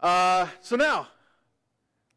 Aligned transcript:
Uh, 0.00 0.46
so 0.60 0.76
now, 0.76 1.08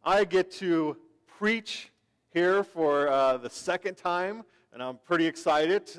I 0.03 0.23
get 0.23 0.51
to 0.53 0.97
preach 1.39 1.92
here 2.29 2.63
for 2.63 3.07
uh, 3.07 3.38
the 3.38 3.50
second 3.50 3.97
time, 3.97 4.43
and 4.71 4.83
I'm 4.83 4.97
pretty 4.97 5.25
excited. 5.25 5.90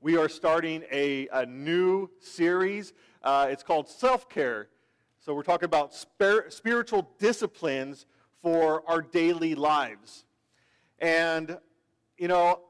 We 0.00 0.16
are 0.16 0.28
starting 0.28 0.82
a, 0.90 1.28
a 1.32 1.46
new 1.46 2.10
series. 2.18 2.92
Uh, 3.22 3.46
it's 3.50 3.62
called 3.62 3.88
Self 3.88 4.28
Care. 4.28 4.68
So, 5.20 5.32
we're 5.32 5.44
talking 5.44 5.66
about 5.66 5.94
spir- 5.94 6.50
spiritual 6.50 7.08
disciplines 7.20 8.06
for 8.42 8.82
our 8.88 9.00
daily 9.00 9.54
lives. 9.54 10.24
And, 10.98 11.56
you 12.16 12.26
know, 12.26 12.62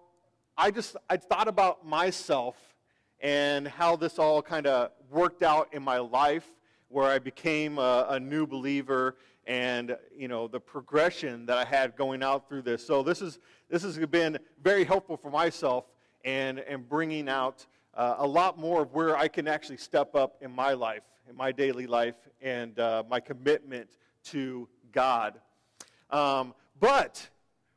I 0.59 0.73
just 0.73 0.95
I 1.09 1.17
thought 1.17 1.49
about 1.49 1.87
myself 1.87 2.57
and 3.19 3.67
how 3.67 3.97
this 3.97 4.19
all 4.19 4.43
kind 4.43 4.67
of 4.67 4.91
worked 5.11 5.43
out 5.43 5.69
in 5.73 5.83
my 5.83 5.97
life 5.97 6.45
where 6.89 7.07
I 7.07 7.19
became 7.19 7.79
a, 7.79 8.07
a, 8.11 8.21
new 8.21 8.47
believer 8.47 9.17
and 9.47 9.97
you 10.17 10.29
know 10.29 10.49
the 10.49 10.61
progression 10.61 11.47
that 11.47 11.59
I 11.59 11.65
had 11.65 11.97
going 11.97 12.23
out 12.23 12.49
through 12.49 12.63
this. 12.63 12.87
So 12.87 13.03
this 13.03 13.23
is 13.23 13.39
this 13.69 13.83
has 13.83 13.99
been 13.99 14.39
very 14.63 14.85
helpful 14.85 15.17
for 15.17 15.31
myself 15.31 15.85
and 16.25 16.59
and 16.61 16.89
bringing 16.89 17.29
out 17.29 17.67
uh, 17.95 18.17
a 18.19 18.27
lot 18.27 18.59
more 18.59 18.83
of 18.83 18.93
where 18.93 19.17
I 19.17 19.29
can 19.29 19.49
actually 19.49 19.79
step 19.79 20.15
up 20.15 20.37
in 20.41 20.51
my 20.55 20.73
life, 20.73 21.03
in 21.29 21.37
my 21.37 21.53
daily 21.53 21.87
life, 21.87 22.15
and 22.41 22.79
uh, 22.79 23.03
my 23.09 23.21
commitment 23.21 23.89
to 24.25 24.69
God. 24.93 25.41
Um, 26.11 26.55
but 26.81 27.29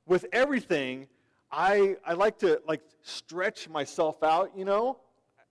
with 0.05 0.25
everything, 0.31 1.07
I 1.51 1.97
I 2.05 2.13
like 2.13 2.39
to 2.39 2.61
like 2.67 2.81
stretch 3.01 3.67
myself 3.67 4.23
out. 4.23 4.51
You 4.55 4.65
know, 4.65 4.99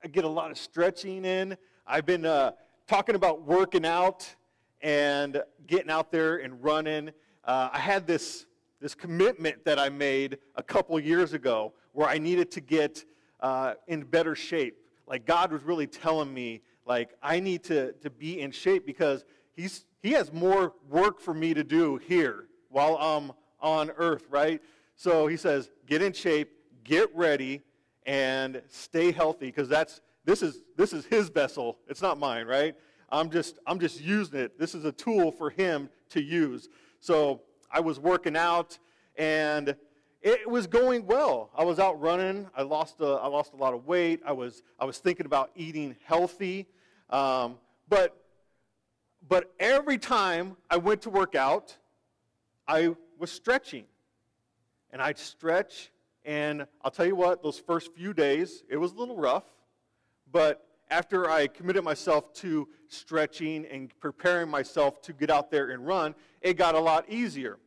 I 0.02 0.08
get 0.08 0.24
a 0.24 0.28
lot 0.28 0.50
of 0.50 0.58
stretching 0.58 1.24
in. 1.24 1.56
I've 1.86 2.06
been 2.06 2.24
uh, 2.24 2.52
talking 2.90 3.14
about 3.14 3.42
working 3.42 3.86
out 3.86 4.34
and 4.80 5.40
getting 5.68 5.90
out 5.90 6.10
there 6.10 6.38
and 6.38 6.60
running. 6.60 7.08
Uh, 7.44 7.68
I 7.72 7.78
had 7.78 8.04
this, 8.04 8.46
this 8.80 8.96
commitment 8.96 9.64
that 9.64 9.78
I 9.78 9.88
made 9.88 10.38
a 10.56 10.62
couple 10.64 10.98
years 10.98 11.32
ago 11.32 11.72
where 11.92 12.08
I 12.08 12.18
needed 12.18 12.50
to 12.50 12.60
get 12.60 13.04
uh, 13.38 13.74
in 13.86 14.02
better 14.02 14.34
shape. 14.34 14.76
Like 15.06 15.24
God 15.24 15.52
was 15.52 15.62
really 15.62 15.86
telling 15.86 16.34
me, 16.34 16.62
like, 16.84 17.10
I 17.22 17.38
need 17.38 17.62
to, 17.64 17.92
to 17.92 18.10
be 18.10 18.40
in 18.40 18.50
shape 18.50 18.86
because 18.86 19.24
he's, 19.54 19.84
He 20.02 20.10
has 20.14 20.32
more 20.32 20.72
work 20.88 21.20
for 21.20 21.32
me 21.32 21.54
to 21.54 21.62
do 21.62 21.96
here 21.96 22.46
while 22.70 22.96
I'm 22.96 23.30
on 23.60 23.92
earth, 23.98 24.24
right? 24.28 24.60
So 24.96 25.28
He 25.28 25.36
says, 25.36 25.70
get 25.86 26.02
in 26.02 26.12
shape, 26.12 26.50
get 26.82 27.14
ready, 27.14 27.62
and 28.04 28.60
stay 28.68 29.12
healthy 29.12 29.46
because 29.46 29.68
that's 29.68 30.00
this 30.30 30.42
is, 30.44 30.60
this 30.76 30.92
is 30.92 31.04
his 31.06 31.28
vessel. 31.28 31.76
It's 31.88 32.00
not 32.00 32.16
mine, 32.16 32.46
right? 32.46 32.76
I'm 33.10 33.30
just, 33.30 33.58
I'm 33.66 33.80
just 33.80 34.00
using 34.00 34.38
it. 34.38 34.56
This 34.60 34.76
is 34.76 34.84
a 34.84 34.92
tool 34.92 35.32
for 35.32 35.50
him 35.50 35.90
to 36.10 36.22
use. 36.22 36.68
So 37.00 37.40
I 37.68 37.80
was 37.80 37.98
working 37.98 38.36
out 38.36 38.78
and 39.16 39.74
it 40.22 40.48
was 40.48 40.68
going 40.68 41.04
well. 41.06 41.50
I 41.56 41.64
was 41.64 41.80
out 41.80 42.00
running. 42.00 42.48
I 42.56 42.62
lost 42.62 43.00
a, 43.00 43.06
I 43.06 43.26
lost 43.26 43.54
a 43.54 43.56
lot 43.56 43.74
of 43.74 43.88
weight. 43.88 44.20
I 44.24 44.30
was, 44.30 44.62
I 44.78 44.84
was 44.84 44.98
thinking 44.98 45.26
about 45.26 45.50
eating 45.56 45.96
healthy. 46.04 46.68
Um, 47.08 47.56
but, 47.88 48.16
but 49.28 49.52
every 49.58 49.98
time 49.98 50.56
I 50.70 50.76
went 50.76 51.02
to 51.02 51.10
work 51.10 51.34
out, 51.34 51.76
I 52.68 52.94
was 53.18 53.32
stretching. 53.32 53.84
And 54.92 55.02
I'd 55.02 55.18
stretch, 55.18 55.90
and 56.24 56.68
I'll 56.82 56.92
tell 56.92 57.06
you 57.06 57.16
what, 57.16 57.42
those 57.42 57.58
first 57.58 57.92
few 57.96 58.14
days, 58.14 58.62
it 58.70 58.76
was 58.76 58.92
a 58.92 58.94
little 58.94 59.16
rough. 59.16 59.42
But 60.32 60.66
after 60.90 61.30
I 61.30 61.46
committed 61.46 61.84
myself 61.84 62.32
to 62.34 62.68
stretching 62.88 63.66
and 63.66 63.92
preparing 64.00 64.48
myself 64.48 65.00
to 65.02 65.12
get 65.12 65.30
out 65.30 65.50
there 65.50 65.70
and 65.70 65.86
run, 65.86 66.14
it 66.40 66.54
got 66.54 66.74
a 66.74 66.80
lot 66.80 67.08
easier. 67.08 67.58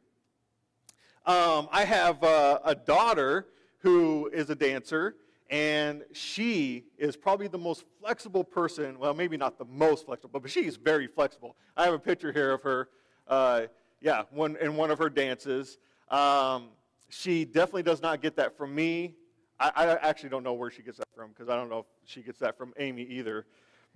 Um, 1.26 1.70
I 1.72 1.86
have 1.86 2.22
a, 2.24 2.60
a 2.66 2.76
daughter 2.76 3.48
who 3.80 4.30
is 4.34 4.50
a 4.50 4.56
dancer, 4.56 5.16
and 5.50 6.04
she 6.12 6.86
is 6.98 7.16
probably 7.16 7.48
the 7.48 7.58
most 7.58 7.86
flexible 8.02 8.44
person. 8.44 9.00
Well, 9.00 9.14
maybe 9.14 9.38
not 9.38 9.58
the 9.58 9.66
most 9.66 10.06
flexible, 10.06 10.40
but 10.42 10.52
she 10.52 10.66
is 10.66 10.76
very 10.76 11.08
flexible. 11.08 11.56
I 11.78 11.86
have 11.86 11.94
a 11.94 12.00
picture 12.00 12.34
here 12.34 12.52
of 12.52 12.62
her, 12.64 12.90
uh, 13.28 13.64
yeah, 14.02 14.24
one, 14.32 14.58
in 14.60 14.76
one 14.76 14.92
of 14.92 15.00
her 15.00 15.10
dances. 15.10 15.78
Um, 16.10 16.70
she 17.08 17.46
definitely 17.46 17.84
does 17.84 18.02
not 18.02 18.22
get 18.22 18.36
that 18.36 18.58
from 18.58 18.76
me. 18.76 19.16
I, 19.60 19.72
I 19.76 20.10
actually 20.10 20.30
don't 20.30 20.44
know 20.44 20.54
where 20.54 20.72
she 20.72 20.82
gets 20.82 20.98
that 20.98 21.08
from 21.16 21.30
because 21.30 21.50
I 21.50 21.56
don't 21.56 21.70
know 21.70 21.80
if 21.80 21.86
she 22.06 22.22
gets 22.22 22.40
that 22.40 22.58
from 22.58 22.74
Amy 22.78 23.04
either. 23.04 23.46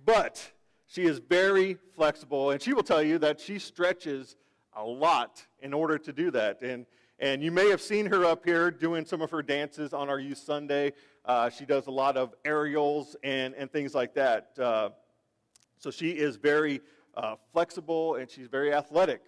But 0.04 0.52
she 0.86 1.04
is 1.04 1.18
very 1.18 1.76
flexible, 1.94 2.50
and 2.50 2.62
she 2.62 2.72
will 2.72 2.82
tell 2.82 3.02
you 3.02 3.18
that 3.18 3.40
she 3.40 3.58
stretches 3.58 4.36
a 4.74 4.84
lot 4.84 5.44
in 5.60 5.74
order 5.74 5.98
to 5.98 6.12
do 6.12 6.30
that. 6.30 6.62
And, 6.62 6.86
and 7.18 7.42
you 7.42 7.50
may 7.50 7.68
have 7.68 7.80
seen 7.80 8.06
her 8.06 8.24
up 8.24 8.44
here 8.44 8.70
doing 8.70 9.04
some 9.04 9.20
of 9.20 9.30
her 9.30 9.42
dances 9.42 9.92
on 9.92 10.08
our 10.08 10.20
Youth 10.20 10.38
Sunday. 10.38 10.92
Uh, 11.24 11.50
she 11.50 11.66
does 11.66 11.88
a 11.88 11.90
lot 11.90 12.16
of 12.16 12.34
aerials 12.44 13.16
and, 13.22 13.54
and 13.54 13.70
things 13.70 13.94
like 13.94 14.14
that. 14.14 14.58
Uh, 14.58 14.90
so 15.78 15.90
she 15.90 16.10
is 16.10 16.36
very 16.36 16.80
uh, 17.14 17.34
flexible 17.52 18.14
and 18.14 18.30
she's 18.30 18.48
very 18.48 18.72
athletic. 18.72 19.20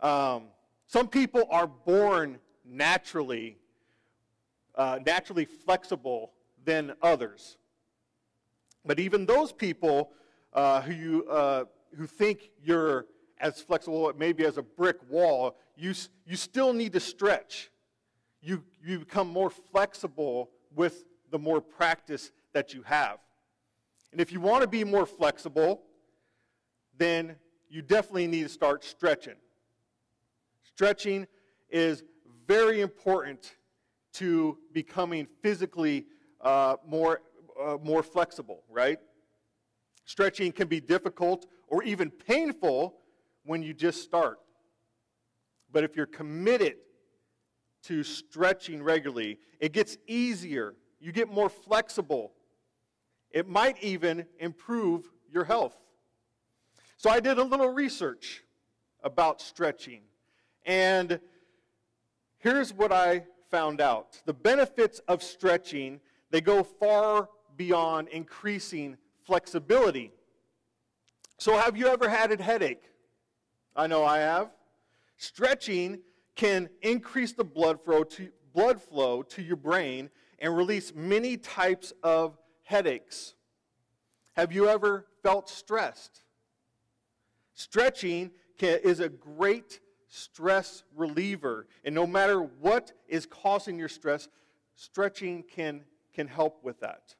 Um, 0.00 0.44
some 0.86 1.08
people 1.08 1.44
are 1.50 1.66
born 1.66 2.38
naturally 2.64 3.58
uh, 4.80 4.98
naturally 5.04 5.44
flexible 5.44 6.32
than 6.64 6.94
others. 7.02 7.58
But 8.86 8.98
even 8.98 9.26
those 9.26 9.52
people 9.52 10.12
uh, 10.54 10.80
who, 10.80 10.94
you, 10.94 11.28
uh, 11.28 11.64
who 11.98 12.06
think 12.06 12.48
you're 12.64 13.04
as 13.38 13.60
flexible, 13.60 14.10
maybe 14.16 14.42
as 14.46 14.56
a 14.56 14.62
brick 14.62 14.96
wall, 15.10 15.58
you, 15.76 15.92
you 16.26 16.34
still 16.34 16.72
need 16.72 16.94
to 16.94 17.00
stretch. 17.00 17.70
You, 18.40 18.64
you 18.82 19.00
become 19.00 19.28
more 19.28 19.50
flexible 19.50 20.48
with 20.74 21.04
the 21.30 21.38
more 21.38 21.60
practice 21.60 22.32
that 22.54 22.72
you 22.72 22.80
have. 22.84 23.18
And 24.12 24.20
if 24.20 24.32
you 24.32 24.40
want 24.40 24.62
to 24.62 24.66
be 24.66 24.82
more 24.82 25.04
flexible, 25.04 25.82
then 26.96 27.36
you 27.68 27.82
definitely 27.82 28.28
need 28.28 28.44
to 28.44 28.48
start 28.48 28.82
stretching. 28.82 29.36
Stretching 30.62 31.26
is 31.68 32.02
very 32.46 32.80
important 32.80 33.56
to 34.14 34.58
becoming 34.72 35.26
physically 35.42 36.06
uh, 36.40 36.76
more, 36.86 37.20
uh, 37.60 37.76
more 37.82 38.02
flexible, 38.02 38.64
right? 38.68 38.98
Stretching 40.04 40.52
can 40.52 40.68
be 40.68 40.80
difficult 40.80 41.46
or 41.68 41.82
even 41.82 42.10
painful 42.10 42.96
when 43.44 43.62
you 43.62 43.72
just 43.72 44.02
start. 44.02 44.38
But 45.72 45.84
if 45.84 45.96
you're 45.96 46.06
committed 46.06 46.76
to 47.84 48.02
stretching 48.02 48.82
regularly, 48.82 49.38
it 49.60 49.72
gets 49.72 49.96
easier. 50.06 50.74
You 51.00 51.12
get 51.12 51.28
more 51.32 51.48
flexible. 51.48 52.32
It 53.30 53.48
might 53.48 53.82
even 53.82 54.26
improve 54.38 55.08
your 55.30 55.44
health. 55.44 55.76
So 56.96 57.08
I 57.08 57.20
did 57.20 57.38
a 57.38 57.44
little 57.44 57.68
research 57.68 58.42
about 59.02 59.40
stretching. 59.40 60.02
And 60.66 61.20
here's 62.38 62.74
what 62.74 62.92
I 62.92 63.24
found 63.50 63.80
out. 63.80 64.20
The 64.26 64.34
benefits 64.34 65.00
of 65.08 65.22
stretching, 65.22 66.00
they 66.30 66.40
go 66.40 66.62
far 66.62 67.28
beyond 67.56 68.08
increasing 68.08 68.96
flexibility. 69.26 70.12
So 71.38 71.56
have 71.56 71.76
you 71.76 71.86
ever 71.88 72.08
had 72.08 72.32
a 72.32 72.42
headache? 72.42 72.84
I 73.74 73.86
know 73.86 74.04
I 74.04 74.18
have. 74.18 74.50
Stretching 75.16 76.00
can 76.36 76.68
increase 76.82 77.32
the 77.32 77.44
blood 77.44 77.84
flow 77.84 78.04
to, 78.04 78.28
blood 78.54 78.80
flow 78.80 79.22
to 79.22 79.42
your 79.42 79.56
brain 79.56 80.10
and 80.38 80.56
release 80.56 80.92
many 80.94 81.36
types 81.36 81.92
of 82.02 82.38
headaches. 82.62 83.34
Have 84.34 84.52
you 84.52 84.68
ever 84.68 85.06
felt 85.22 85.48
stressed? 85.48 86.22
Stretching 87.54 88.30
can, 88.58 88.78
is 88.82 89.00
a 89.00 89.08
great 89.08 89.80
stress 90.10 90.82
reliever. 90.94 91.66
And 91.84 91.94
no 91.94 92.06
matter 92.06 92.40
what 92.40 92.92
is 93.08 93.24
causing 93.24 93.78
your 93.78 93.88
stress, 93.88 94.28
stretching 94.74 95.44
can, 95.44 95.82
can 96.12 96.26
help 96.26 96.62
with 96.62 96.80
that. 96.80 97.14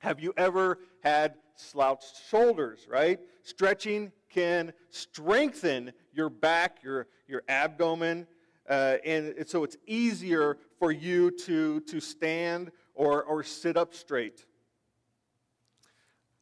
Have 0.00 0.18
you 0.18 0.32
ever 0.36 0.78
had 1.02 1.34
slouched 1.54 2.28
shoulders, 2.28 2.86
right? 2.88 3.20
Stretching 3.42 4.12
can 4.30 4.72
strengthen 4.90 5.92
your 6.12 6.30
back, 6.30 6.78
your, 6.82 7.06
your 7.26 7.42
abdomen, 7.48 8.26
uh, 8.68 8.96
and 9.04 9.34
so 9.46 9.64
it's 9.64 9.76
easier 9.86 10.58
for 10.78 10.92
you 10.92 11.30
to, 11.30 11.80
to 11.80 12.00
stand 12.00 12.70
or, 12.94 13.22
or 13.22 13.42
sit 13.42 13.76
up 13.76 13.94
straight. 13.94 14.44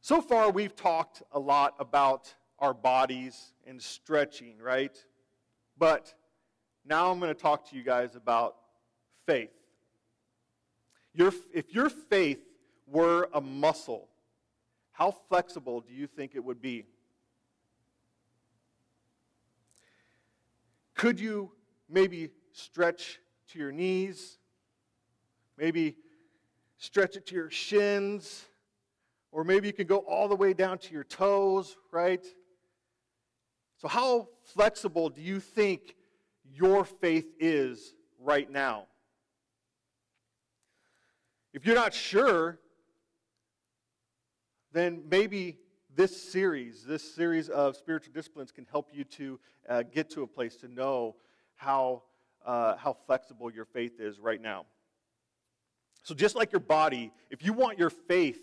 So 0.00 0.20
far, 0.20 0.50
we've 0.50 0.74
talked 0.76 1.22
a 1.32 1.38
lot 1.38 1.74
about 1.78 2.34
our 2.58 2.74
bodies 2.74 3.52
and 3.66 3.80
stretching, 3.80 4.58
right? 4.58 4.96
But 5.78 6.14
now 6.84 7.10
I'm 7.10 7.18
going 7.18 7.34
to 7.34 7.40
talk 7.40 7.68
to 7.70 7.76
you 7.76 7.82
guys 7.82 8.14
about 8.14 8.56
faith. 9.26 9.50
Your, 11.12 11.32
if 11.52 11.74
your 11.74 11.88
faith 11.88 12.40
were 12.86 13.28
a 13.32 13.40
muscle, 13.40 14.08
how 14.92 15.10
flexible 15.10 15.80
do 15.80 15.92
you 15.92 16.06
think 16.06 16.34
it 16.34 16.44
would 16.44 16.60
be? 16.60 16.84
Could 20.94 21.20
you 21.20 21.52
maybe 21.88 22.30
stretch 22.52 23.18
to 23.50 23.58
your 23.58 23.72
knees? 23.72 24.38
Maybe 25.58 25.96
stretch 26.78 27.16
it 27.16 27.26
to 27.26 27.34
your 27.34 27.50
shins? 27.50 28.44
Or 29.32 29.44
maybe 29.44 29.66
you 29.66 29.74
can 29.74 29.86
go 29.86 29.98
all 29.98 30.28
the 30.28 30.36
way 30.36 30.54
down 30.54 30.78
to 30.78 30.92
your 30.92 31.04
toes, 31.04 31.76
right? 31.90 32.24
So, 33.78 33.88
how 33.88 34.28
flexible 34.42 35.10
do 35.10 35.20
you 35.20 35.38
think 35.38 35.96
your 36.54 36.84
faith 36.84 37.26
is 37.38 37.94
right 38.18 38.50
now? 38.50 38.84
If 41.52 41.66
you're 41.66 41.74
not 41.74 41.92
sure, 41.92 42.58
then 44.72 45.02
maybe 45.10 45.58
this 45.94 46.30
series, 46.30 46.84
this 46.84 47.02
series 47.14 47.48
of 47.48 47.76
spiritual 47.76 48.12
disciplines, 48.12 48.52
can 48.52 48.66
help 48.70 48.90
you 48.92 49.04
to 49.04 49.40
uh, 49.68 49.82
get 49.82 50.10
to 50.10 50.22
a 50.22 50.26
place 50.26 50.56
to 50.56 50.68
know 50.68 51.16
how, 51.54 52.02
uh, 52.44 52.76
how 52.76 52.94
flexible 53.06 53.50
your 53.50 53.64
faith 53.64 54.00
is 54.00 54.18
right 54.18 54.40
now. 54.40 54.64
So, 56.02 56.14
just 56.14 56.36
like 56.36 56.52
your 56.52 56.60
body, 56.60 57.12
if 57.30 57.44
you 57.44 57.52
want 57.52 57.78
your 57.78 57.90
faith, 57.90 58.38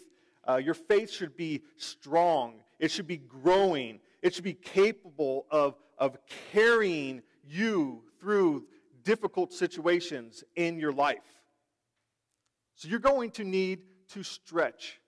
uh, 0.47 0.57
your 0.57 0.73
faith 0.73 1.09
should 1.09 1.37
be 1.37 1.61
strong, 1.77 2.55
it 2.79 2.91
should 2.91 3.07
be 3.07 3.17
growing, 3.17 3.99
it 4.23 4.33
should 4.33 4.45
be 4.45 4.53
capable 4.53 5.45
of, 5.51 5.75
of 5.99 6.17
carrying 6.53 7.21
you 7.45 8.03
through 8.19 8.63
difficult 9.03 9.51
situations 9.53 10.45
in 10.55 10.79
your 10.79 10.93
life. 10.93 11.19
So, 12.75 12.87
you're 12.87 12.99
going 12.99 13.31
to 13.31 13.43
need 13.43 13.81
to 14.13 14.23
stretch. 14.23 14.99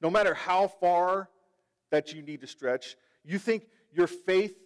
No 0.00 0.10
matter 0.10 0.32
how 0.34 0.66
far 0.66 1.28
that 1.90 2.12
you 2.12 2.22
need 2.22 2.40
to 2.40 2.46
stretch, 2.46 2.96
you 3.22 3.38
think 3.38 3.66
your 3.92 4.06
faith 4.06 4.56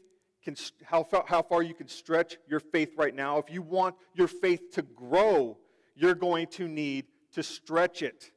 can, 0.44 0.56
how 0.84 1.06
how 1.26 1.42
far 1.42 1.62
you 1.62 1.74
can 1.74 1.88
stretch 1.88 2.36
your 2.48 2.60
faith 2.60 2.92
right 2.96 3.14
now. 3.14 3.38
If 3.38 3.50
you 3.50 3.62
want 3.62 3.96
your 4.14 4.28
faith 4.28 4.72
to 4.74 4.82
grow, 4.82 5.58
you're 5.96 6.14
going 6.14 6.46
to 6.52 6.68
need 6.68 7.06
to 7.32 7.42
stretch 7.42 8.02
it. 8.02 8.30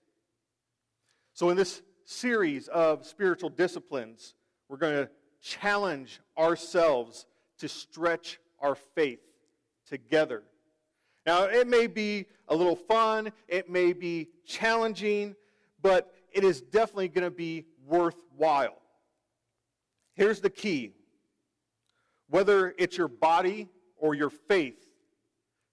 So, 1.34 1.50
in 1.50 1.58
this 1.58 1.84
series 2.08 2.70
of 2.70 3.06
spiritual 3.06 3.50
disciplines, 3.50 4.34
we're 4.70 4.78
going 4.78 4.96
to 4.96 5.10
challenge 5.42 6.22
ourselves 6.38 7.26
to 7.60 7.68
stretch 7.68 8.40
our 8.60 8.76
faith 8.76 9.20
together. 9.86 10.44
Now, 11.26 11.44
it 11.44 11.68
may 11.68 11.88
be 11.88 12.26
a 12.48 12.56
little 12.56 12.78
fun, 12.78 13.32
it 13.50 13.70
may 13.70 13.92
be 13.92 14.30
challenging, 14.46 15.36
but 15.82 16.14
it 16.32 16.46
is 16.46 16.62
definitely 16.62 17.10
going 17.10 17.26
to 17.26 17.32
be 17.32 17.66
worthwhile. 17.86 18.82
Here's 20.14 20.40
the 20.40 20.50
key 20.50 20.94
whether 22.30 22.74
it's 22.78 22.98
your 22.98 23.08
body 23.08 23.68
or 23.98 24.16
your 24.16 24.30
faith, 24.30 24.86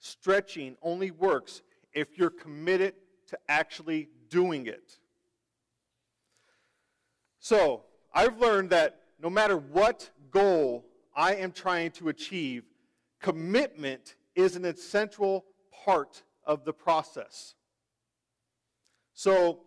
stretching 0.01 0.77
only 0.83 1.11
works 1.13 1.63
if 1.93 2.19
you're 2.19 2.31
committed 2.31 2.95
to 3.29 3.39
actually 3.49 4.09
doing 4.29 4.67
it. 4.67 4.99
So, 7.45 7.83
I've 8.15 8.39
learned 8.39 8.71
that 8.71 9.01
no 9.23 9.29
matter 9.29 9.59
what 9.59 10.09
goal 10.31 10.87
I 11.15 11.35
am 11.35 11.53
trying 11.53 11.91
to 11.91 12.09
achieve, 12.09 12.65
commitment 13.21 14.17
is 14.35 14.57
an 14.57 14.65
essential 14.65 15.45
part 15.85 16.23
of 16.47 16.65
the 16.65 16.73
process. 16.73 17.55
So, 19.13 19.61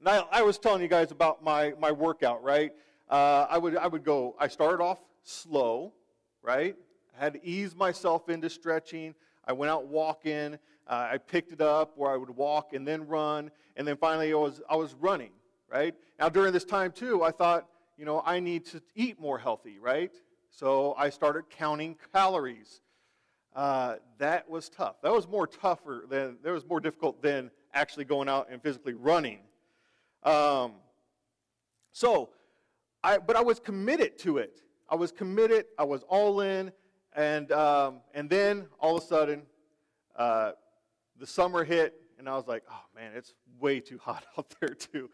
now, 0.00 0.28
I 0.30 0.42
was 0.42 0.56
telling 0.56 0.82
you 0.82 0.86
guys 0.86 1.10
about 1.10 1.42
my, 1.42 1.72
my 1.80 1.90
workout, 1.90 2.44
right? 2.44 2.70
Uh, 3.10 3.48
I, 3.50 3.58
would, 3.58 3.76
I 3.76 3.88
would 3.88 4.04
go, 4.04 4.36
I 4.38 4.46
started 4.46 4.80
off 4.80 5.00
slow, 5.24 5.92
right? 6.42 6.76
I 7.18 7.24
had 7.24 7.32
to 7.32 7.44
ease 7.44 7.74
myself 7.74 8.28
into 8.28 8.48
stretching. 8.48 9.16
I 9.44 9.52
went 9.52 9.72
out 9.72 9.88
walking. 9.88 10.60
Uh, 10.86 11.08
I 11.10 11.18
picked 11.18 11.50
it 11.50 11.60
up 11.60 11.94
where 11.96 12.12
I 12.12 12.16
would 12.16 12.30
walk 12.30 12.72
and 12.72 12.86
then 12.86 13.08
run. 13.08 13.50
And 13.74 13.84
then 13.84 13.96
finally, 13.96 14.32
I 14.32 14.36
was, 14.36 14.60
I 14.70 14.76
was 14.76 14.94
running, 14.94 15.32
right? 15.72 15.94
Now, 16.18 16.28
during 16.28 16.52
this 16.52 16.64
time, 16.64 16.92
too, 16.92 17.22
I 17.22 17.30
thought, 17.30 17.66
you 17.96 18.04
know, 18.04 18.22
I 18.24 18.40
need 18.40 18.66
to 18.66 18.82
eat 18.94 19.18
more 19.18 19.38
healthy, 19.38 19.78
right? 19.78 20.12
So 20.50 20.94
I 20.98 21.08
started 21.08 21.44
counting 21.48 21.96
calories. 22.12 22.80
Uh, 23.54 23.96
that 24.18 24.48
was 24.48 24.68
tough. 24.68 25.00
That 25.02 25.12
was 25.12 25.26
more 25.26 25.46
tougher 25.46 26.04
than, 26.08 26.36
that 26.42 26.52
was 26.52 26.66
more 26.66 26.80
difficult 26.80 27.22
than 27.22 27.50
actually 27.72 28.04
going 28.04 28.28
out 28.28 28.48
and 28.50 28.62
physically 28.62 28.94
running. 28.94 29.40
Um, 30.22 30.72
so, 31.92 32.30
I, 33.02 33.18
but 33.18 33.36
I 33.36 33.42
was 33.42 33.58
committed 33.58 34.18
to 34.20 34.38
it. 34.38 34.60
I 34.88 34.94
was 34.94 35.10
committed. 35.10 35.66
I 35.78 35.84
was 35.84 36.02
all 36.08 36.40
in. 36.40 36.70
And, 37.14 37.50
um, 37.52 38.00
and 38.14 38.28
then 38.28 38.66
all 38.78 38.96
of 38.96 39.02
a 39.02 39.06
sudden, 39.06 39.42
uh, 40.16 40.52
the 41.18 41.26
summer 41.26 41.64
hit, 41.64 41.94
and 42.18 42.28
I 42.28 42.36
was 42.36 42.46
like, 42.46 42.62
oh 42.70 42.84
man, 42.94 43.12
it's 43.14 43.34
way 43.58 43.80
too 43.80 43.98
hot 43.98 44.24
out 44.38 44.54
there 44.60 44.70
to, 44.70 45.10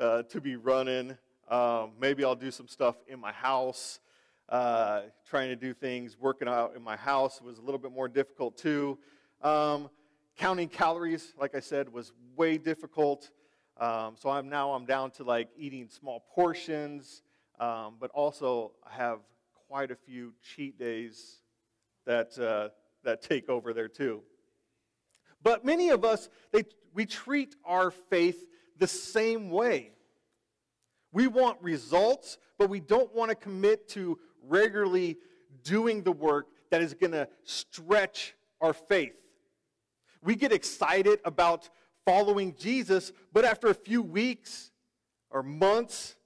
uh, 0.00 0.22
to 0.24 0.40
be 0.40 0.56
running. 0.56 1.16
Um, 1.48 1.92
maybe 2.00 2.24
I'll 2.24 2.34
do 2.34 2.50
some 2.50 2.66
stuff 2.66 2.96
in 3.06 3.20
my 3.20 3.32
house. 3.32 4.00
Uh, 4.48 5.02
trying 5.28 5.48
to 5.50 5.56
do 5.56 5.72
things, 5.72 6.16
working 6.18 6.48
out 6.48 6.72
in 6.74 6.82
my 6.82 6.96
house 6.96 7.40
was 7.40 7.58
a 7.58 7.60
little 7.60 7.78
bit 7.78 7.92
more 7.92 8.08
difficult 8.08 8.56
too. 8.56 8.98
Um, 9.42 9.90
counting 10.36 10.68
calories, 10.68 11.34
like 11.38 11.54
I 11.54 11.60
said, 11.60 11.92
was 11.92 12.12
way 12.34 12.58
difficult. 12.58 13.30
Um, 13.76 14.16
so 14.18 14.28
I'm 14.28 14.48
now 14.48 14.72
I'm 14.72 14.86
down 14.86 15.12
to 15.12 15.22
like 15.22 15.50
eating 15.56 15.88
small 15.88 16.24
portions, 16.34 17.22
um, 17.60 17.94
but 18.00 18.10
also 18.10 18.72
I 18.84 18.96
have 18.96 19.20
quite 19.68 19.92
a 19.92 19.96
few 19.96 20.32
cheat 20.42 20.78
days 20.78 21.42
that 22.06 22.36
uh, 22.38 22.70
that 23.04 23.22
take 23.22 23.48
over 23.48 23.72
there 23.72 23.88
too. 23.88 24.22
But 25.42 25.64
many 25.64 25.90
of 25.90 26.04
us 26.04 26.28
they, 26.50 26.64
we 26.92 27.06
treat 27.06 27.54
our 27.64 27.92
faith 27.92 28.44
the 28.80 28.88
same 28.88 29.50
way. 29.50 29.92
We 31.12 31.28
want 31.28 31.62
results, 31.62 32.38
but 32.58 32.68
we 32.68 32.80
don't 32.80 33.14
want 33.14 33.28
to 33.28 33.34
commit 33.34 33.88
to 33.90 34.18
regularly 34.42 35.18
doing 35.62 36.02
the 36.02 36.12
work 36.12 36.48
that 36.70 36.82
is 36.82 36.94
going 36.94 37.12
to 37.12 37.28
stretch 37.44 38.34
our 38.60 38.72
faith. 38.72 39.14
We 40.22 40.34
get 40.34 40.52
excited 40.52 41.20
about 41.24 41.68
following 42.04 42.54
Jesus, 42.58 43.12
but 43.32 43.44
after 43.44 43.68
a 43.68 43.74
few 43.74 44.02
weeks 44.02 44.70
or 45.30 45.42
months, 45.42 46.16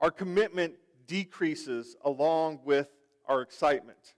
our 0.00 0.10
commitment 0.10 0.74
decreases 1.06 1.96
along 2.04 2.60
with 2.64 2.88
our 3.26 3.42
excitement. 3.42 4.14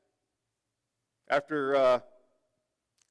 After, 1.29 1.77
uh, 1.77 2.01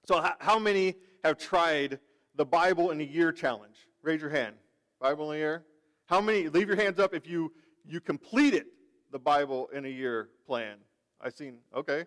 so 0.05 0.25
how 0.39 0.59
many 0.59 0.95
have 1.23 1.37
tried 1.37 1.99
the 2.35 2.45
Bible 2.45 2.91
in 2.91 2.99
a 3.01 3.03
year 3.03 3.31
challenge? 3.31 3.88
Raise 4.09 4.21
your 4.21 4.31
hand. 4.31 4.55
Bible 4.99 5.31
in 5.31 5.37
a 5.37 5.39
year? 5.39 5.63
How 6.07 6.19
many, 6.19 6.49
leave 6.49 6.67
your 6.67 6.77
hands 6.77 6.97
up 6.97 7.13
if 7.13 7.27
you, 7.27 7.53
you 7.85 8.01
completed 8.01 8.65
the 9.11 9.19
Bible 9.19 9.69
in 9.71 9.85
a 9.85 9.87
year 9.87 10.29
plan. 10.47 10.77
I 11.21 11.29
seen, 11.29 11.59
okay. 11.75 12.05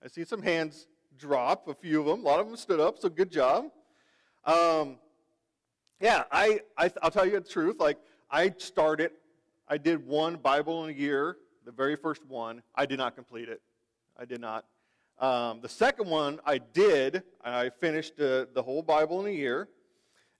I 0.00 0.06
see 0.06 0.24
some 0.24 0.42
hands 0.42 0.86
drop, 1.18 1.66
a 1.66 1.74
few 1.74 1.98
of 1.98 2.06
them. 2.06 2.20
A 2.20 2.22
lot 2.22 2.38
of 2.38 2.46
them 2.46 2.56
stood 2.56 2.78
up, 2.78 3.00
so 3.00 3.08
good 3.08 3.32
job. 3.32 3.64
Um, 4.44 4.98
yeah, 6.00 6.22
I, 6.30 6.60
I, 6.78 6.92
will 7.02 7.10
tell 7.10 7.26
you 7.26 7.32
the 7.32 7.40
truth. 7.40 7.80
Like, 7.80 7.98
I 8.30 8.54
started, 8.58 9.10
I 9.66 9.76
did 9.76 10.06
one 10.06 10.36
Bible 10.36 10.84
in 10.84 10.90
a 10.90 10.96
year, 10.96 11.36
the 11.64 11.72
very 11.72 11.96
first 11.96 12.24
one. 12.26 12.62
I 12.76 12.86
did 12.86 12.98
not 12.98 13.16
complete 13.16 13.48
it. 13.48 13.60
I 14.16 14.24
did 14.24 14.40
not. 14.40 14.66
Um, 15.18 15.58
the 15.62 15.68
second 15.68 16.08
one 16.08 16.38
I 16.46 16.58
did. 16.58 17.24
I 17.44 17.70
finished 17.70 18.20
uh, 18.20 18.46
the 18.54 18.62
whole 18.62 18.82
Bible 18.82 19.20
in 19.26 19.32
a 19.32 19.36
year, 19.36 19.68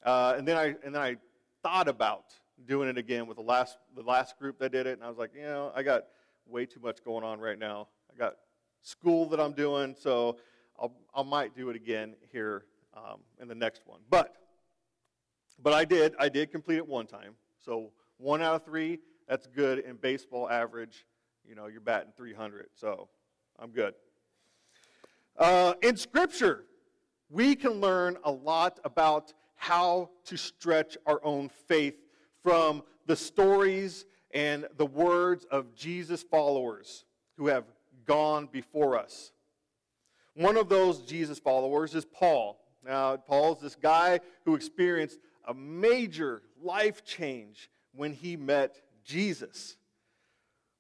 uh, 0.05 0.35
and 0.37 0.47
then 0.47 0.57
I 0.57 0.75
and 0.85 0.95
then 0.95 1.03
I 1.03 1.17
thought 1.63 1.89
about 1.89 2.25
doing 2.67 2.89
it 2.89 2.99
again 2.99 3.27
with 3.27 3.37
the 3.37 3.43
last 3.43 3.79
the 3.95 4.03
last 4.03 4.39
group 4.39 4.59
that 4.59 4.73
did 4.73 4.87
it, 4.87 4.95
and 4.99 5.05
I 5.05 5.09
was 5.09 5.19
like, 5.19 5.31
you 5.35 5.43
know, 5.43 5.73
I 5.75 5.83
got 5.83 6.05
way 6.47 6.67
too 6.67 6.81
much 6.81 7.05
going 7.05 7.25
on 7.25 7.41
right 7.41 7.59
now. 7.59 7.89
I 8.13 8.19
got 8.19 8.37
school 8.83 9.29
that 9.29 9.41
I'm 9.41 9.53
doing, 9.53 9.95
so 9.99 10.39
I'll, 10.79 10.93
I 11.15 11.23
might 11.23 11.55
do 11.55 11.71
it 11.71 11.77
again 11.77 12.15
here 12.33 12.65
um, 12.95 13.21
in 13.41 13.49
the 13.49 13.55
next 13.55 13.83
one. 13.87 14.01
But 14.09 14.35
but 15.63 15.73
I 15.73 15.85
did. 15.85 16.15
I 16.19 16.29
did 16.29 16.51
complete 16.51 16.77
it 16.77 16.87
one 16.87 17.07
time. 17.07 17.35
So 17.59 17.93
one 18.17 18.43
out 18.43 18.55
of 18.55 18.65
three, 18.65 18.99
that's 19.29 19.47
good. 19.47 19.81
In 19.81 19.97
baseball 19.97 20.49
average, 20.49 21.07
you 21.47 21.55
know, 21.55 21.67
you're 21.67 21.81
batting 21.81 22.13
300. 22.17 22.69
So 22.75 23.09
I'm 23.59 23.71
good. 23.71 23.95
Uh, 25.39 25.75
in 25.83 25.97
Scripture, 25.97 26.65
we 27.29 27.55
can 27.55 27.73
learn 27.73 28.17
a 28.25 28.31
lot 28.31 28.81
about 28.85 29.33
how 29.61 30.09
to 30.25 30.39
stretch 30.39 30.97
our 31.05 31.21
own 31.23 31.51
faith 31.69 31.95
from 32.43 32.83
the 33.05 33.15
stories 33.15 34.07
and 34.33 34.67
the 34.79 34.87
words 34.87 35.45
of 35.51 35.75
Jesus' 35.75 36.23
followers 36.23 37.05
who 37.37 37.49
have 37.49 37.65
gone 38.07 38.49
before 38.51 38.99
us. 38.99 39.33
One 40.35 40.57
of 40.57 40.71
those 40.71 41.03
Jesus 41.03 41.39
followers 41.39 41.95
is 41.95 42.07
Paul. 42.07 42.59
Now, 42.83 43.19
Paul's 43.19 43.61
this 43.61 43.77
guy 43.77 44.21
who 44.47 44.55
experienced 44.55 45.19
a 45.47 45.53
major 45.53 46.41
life 46.63 47.05
change 47.05 47.69
when 47.93 48.15
he 48.15 48.39
met 48.39 48.81
Jesus. 49.05 49.77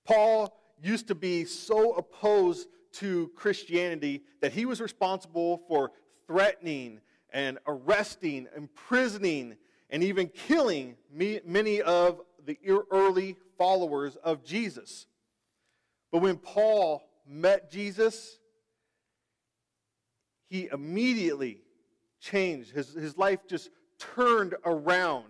Paul 0.07 0.59
used 0.83 1.07
to 1.09 1.15
be 1.15 1.45
so 1.45 1.93
opposed 1.93 2.67
to 2.93 3.31
Christianity 3.37 4.23
that 4.41 4.55
he 4.55 4.65
was 4.65 4.81
responsible 4.81 5.61
for 5.69 5.91
threatening 6.27 7.03
and 7.33 7.59
arresting, 7.67 8.49
imprisoning, 8.57 9.57
and 9.91 10.03
even 10.03 10.29
killing 10.29 10.97
many 11.13 11.83
of 11.83 12.21
the 12.45 12.59
early 12.91 13.37
followers 13.59 14.17
of 14.17 14.45
Jesus. 14.45 15.07
But 16.11 16.23
when 16.23 16.37
Paul 16.37 17.03
met 17.27 17.71
Jesus, 17.71 18.39
he 20.49 20.69
immediately 20.73 21.61
changed. 22.21 22.73
His, 22.73 22.93
his 22.93 23.17
life 23.17 23.41
just 23.49 23.71
turned 23.99 24.55
around. 24.65 25.27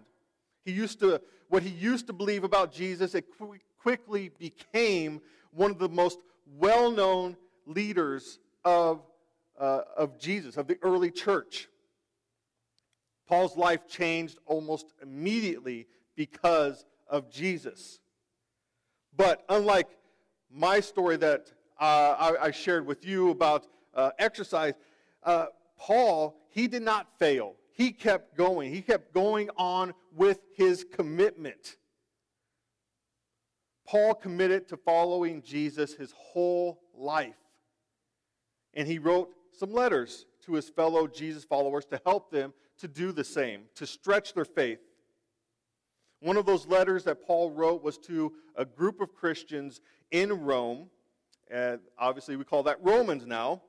He 0.65 0.73
used 0.73 1.01
to, 1.01 1.21
what 1.49 1.63
he 1.63 1.71
used 1.71 2.07
to 2.07 2.13
believe 2.13 2.45
about 2.45 2.73
Jesus, 2.73 3.15
it 3.15 3.27
qu- 3.39 3.59
quickly 3.83 4.31
became 4.39 5.21
one 5.53 5.71
of 5.71 5.79
the 5.79 5.89
most 5.89 6.21
well 6.59 6.91
known 6.91 7.37
leaders 7.67 8.39
of, 8.65 9.03
uh, 9.59 9.83
of 9.97 10.19
Jesus, 10.19 10.57
of 10.57 10.67
the 10.67 10.79
early 10.83 11.11
church. 11.11 11.69
Paul's 13.31 13.57
life 13.57 13.87
changed 13.87 14.39
almost 14.45 14.93
immediately 15.01 15.87
because 16.17 16.85
of 17.09 17.31
Jesus. 17.31 18.01
But 19.17 19.45
unlike 19.49 19.87
my 20.53 20.81
story 20.81 21.17
that 21.19 21.53
uh, 21.81 22.17
I, 22.19 22.47
I, 22.47 22.51
shared 22.51 22.85
with 22.85 23.07
you 23.07 23.31
about 23.31 23.69
uh, 23.95 24.11
exercise, 24.19 24.75
uh, 25.23 25.47
Paul, 25.79 26.41
he 26.51 26.67
did 26.67 26.83
not 26.83 27.07
fail. 27.21 27.55
He 27.71 27.93
kept 27.93 28.37
going. 28.37 28.75
He 28.75 28.83
kept 28.83 29.15
going 29.15 29.49
on 29.57 29.95
with 30.13 30.41
his 30.57 30.85
commitment. 30.93 31.77
Paul 33.87 34.15
committed 34.15 34.67
to 34.71 34.77
following 34.77 35.41
Jesus 35.43 35.95
his 35.95 36.13
whole 36.17 36.81
life. 36.93 37.39
And 38.75 38.89
he 38.89 38.99
wrote 38.99 39.31
some 39.53 39.73
letters 39.73 40.27
to 40.47 40.55
his 40.55 40.69
fellow 40.69 41.07
Jesus 41.07 41.45
followers 41.45 41.87
to 41.87 42.01
help 42.05 42.33
them 42.33 42.53
to 42.81 42.89
do 42.89 43.13
the 43.13 43.25
same, 43.25 43.63
to 43.77 43.87
stretch 43.87 44.35
their 44.35 44.45
faith. 44.45 44.81
One 46.21 46.37
of 46.37 46.47
those 46.47 46.67
letters 46.67 47.05
that 47.05 47.27
Paul 47.27 47.51
wrote 47.51 47.83
was 47.83 47.97
to 47.99 48.33
a 48.57 48.65
group 48.65 49.01
of 49.01 49.15
Christians 49.15 49.81
in 50.11 50.33
Rome. 50.33 50.91
And 51.51 51.81
obviously, 51.99 52.37
we 52.37 52.45
call 52.45 52.63
that 52.65 52.79
Romans 52.83 53.27
now. 53.27 53.63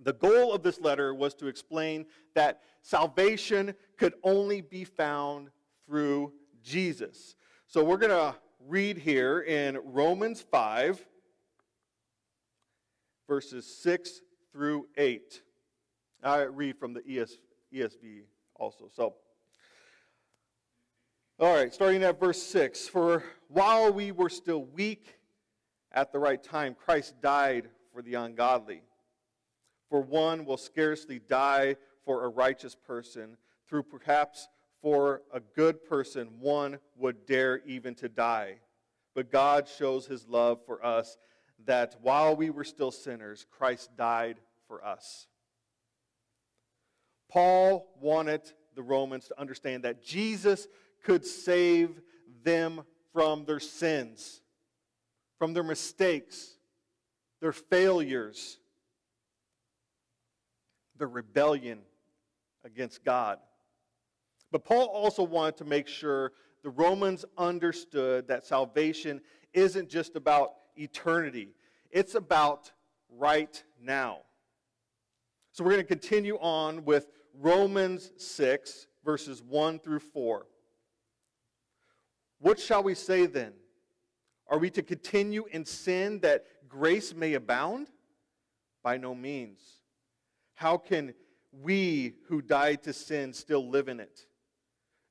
The 0.00 0.12
goal 0.12 0.52
of 0.52 0.62
this 0.62 0.80
letter 0.80 1.14
was 1.14 1.34
to 1.34 1.46
explain 1.46 2.06
that 2.34 2.60
salvation 2.82 3.74
could 3.96 4.14
only 4.24 4.60
be 4.60 4.84
found 4.84 5.50
through 5.86 6.32
Jesus. 6.62 7.36
So 7.68 7.84
we're 7.84 7.96
going 7.96 8.10
to 8.10 8.34
read 8.66 8.98
here 8.98 9.40
in 9.40 9.78
Romans 9.84 10.40
5, 10.40 11.04
verses 13.28 13.66
6 13.82 14.20
through 14.52 14.88
8. 14.96 15.42
I 16.22 16.42
read 16.42 16.78
from 16.78 16.94
the 16.94 17.02
ES, 17.06 17.36
ESV 17.74 18.22
also. 18.56 18.88
So, 18.92 19.14
all 21.38 21.54
right, 21.54 21.74
starting 21.74 22.02
at 22.04 22.20
verse 22.20 22.40
6. 22.42 22.86
For 22.88 23.24
while 23.48 23.92
we 23.92 24.12
were 24.12 24.28
still 24.28 24.64
weak 24.64 25.18
at 25.92 26.12
the 26.12 26.18
right 26.18 26.42
time, 26.42 26.74
Christ 26.74 27.14
died 27.20 27.68
for 27.92 28.02
the 28.02 28.14
ungodly. 28.14 28.82
For 29.90 30.00
one 30.00 30.44
will 30.44 30.56
scarcely 30.56 31.18
die 31.18 31.76
for 32.04 32.24
a 32.24 32.28
righteous 32.28 32.74
person, 32.74 33.36
through 33.68 33.84
perhaps 33.84 34.48
for 34.82 35.22
a 35.32 35.40
good 35.40 35.84
person 35.84 36.28
one 36.38 36.78
would 36.96 37.26
dare 37.26 37.62
even 37.66 37.94
to 37.96 38.08
die. 38.08 38.56
But 39.14 39.32
God 39.32 39.68
shows 39.68 40.06
his 40.06 40.26
love 40.28 40.60
for 40.66 40.84
us 40.84 41.16
that 41.64 41.96
while 42.02 42.36
we 42.36 42.50
were 42.50 42.64
still 42.64 42.90
sinners, 42.90 43.46
Christ 43.50 43.96
died 43.96 44.36
for 44.68 44.84
us. 44.84 45.26
Paul 47.34 47.88
wanted 48.00 48.42
the 48.76 48.82
Romans 48.82 49.26
to 49.26 49.40
understand 49.40 49.82
that 49.82 50.04
Jesus 50.04 50.68
could 51.02 51.26
save 51.26 52.00
them 52.44 52.82
from 53.12 53.44
their 53.44 53.58
sins, 53.58 54.40
from 55.36 55.52
their 55.52 55.64
mistakes, 55.64 56.58
their 57.40 57.52
failures, 57.52 58.58
their 60.96 61.08
rebellion 61.08 61.80
against 62.64 63.04
God. 63.04 63.40
But 64.52 64.64
Paul 64.64 64.86
also 64.86 65.24
wanted 65.24 65.56
to 65.56 65.64
make 65.64 65.88
sure 65.88 66.30
the 66.62 66.70
Romans 66.70 67.24
understood 67.36 68.28
that 68.28 68.46
salvation 68.46 69.20
isn't 69.52 69.88
just 69.88 70.14
about 70.14 70.52
eternity, 70.76 71.56
it's 71.90 72.14
about 72.14 72.70
right 73.10 73.60
now. 73.82 74.18
So 75.50 75.64
we're 75.64 75.70
going 75.70 75.82
to 75.82 75.88
continue 75.88 76.36
on 76.38 76.84
with 76.84 77.08
Romans 77.40 78.12
6, 78.16 78.86
verses 79.04 79.42
1 79.42 79.80
through 79.80 80.00
4. 80.00 80.46
What 82.38 82.60
shall 82.60 82.82
we 82.82 82.94
say 82.94 83.26
then? 83.26 83.52
Are 84.48 84.58
we 84.58 84.70
to 84.70 84.82
continue 84.82 85.44
in 85.50 85.64
sin 85.64 86.20
that 86.20 86.44
grace 86.68 87.14
may 87.14 87.34
abound? 87.34 87.90
By 88.82 88.98
no 88.98 89.14
means. 89.14 89.60
How 90.54 90.76
can 90.76 91.14
we 91.62 92.14
who 92.28 92.42
died 92.42 92.82
to 92.82 92.92
sin 92.92 93.32
still 93.32 93.68
live 93.68 93.88
in 93.88 94.00
it? 94.00 94.26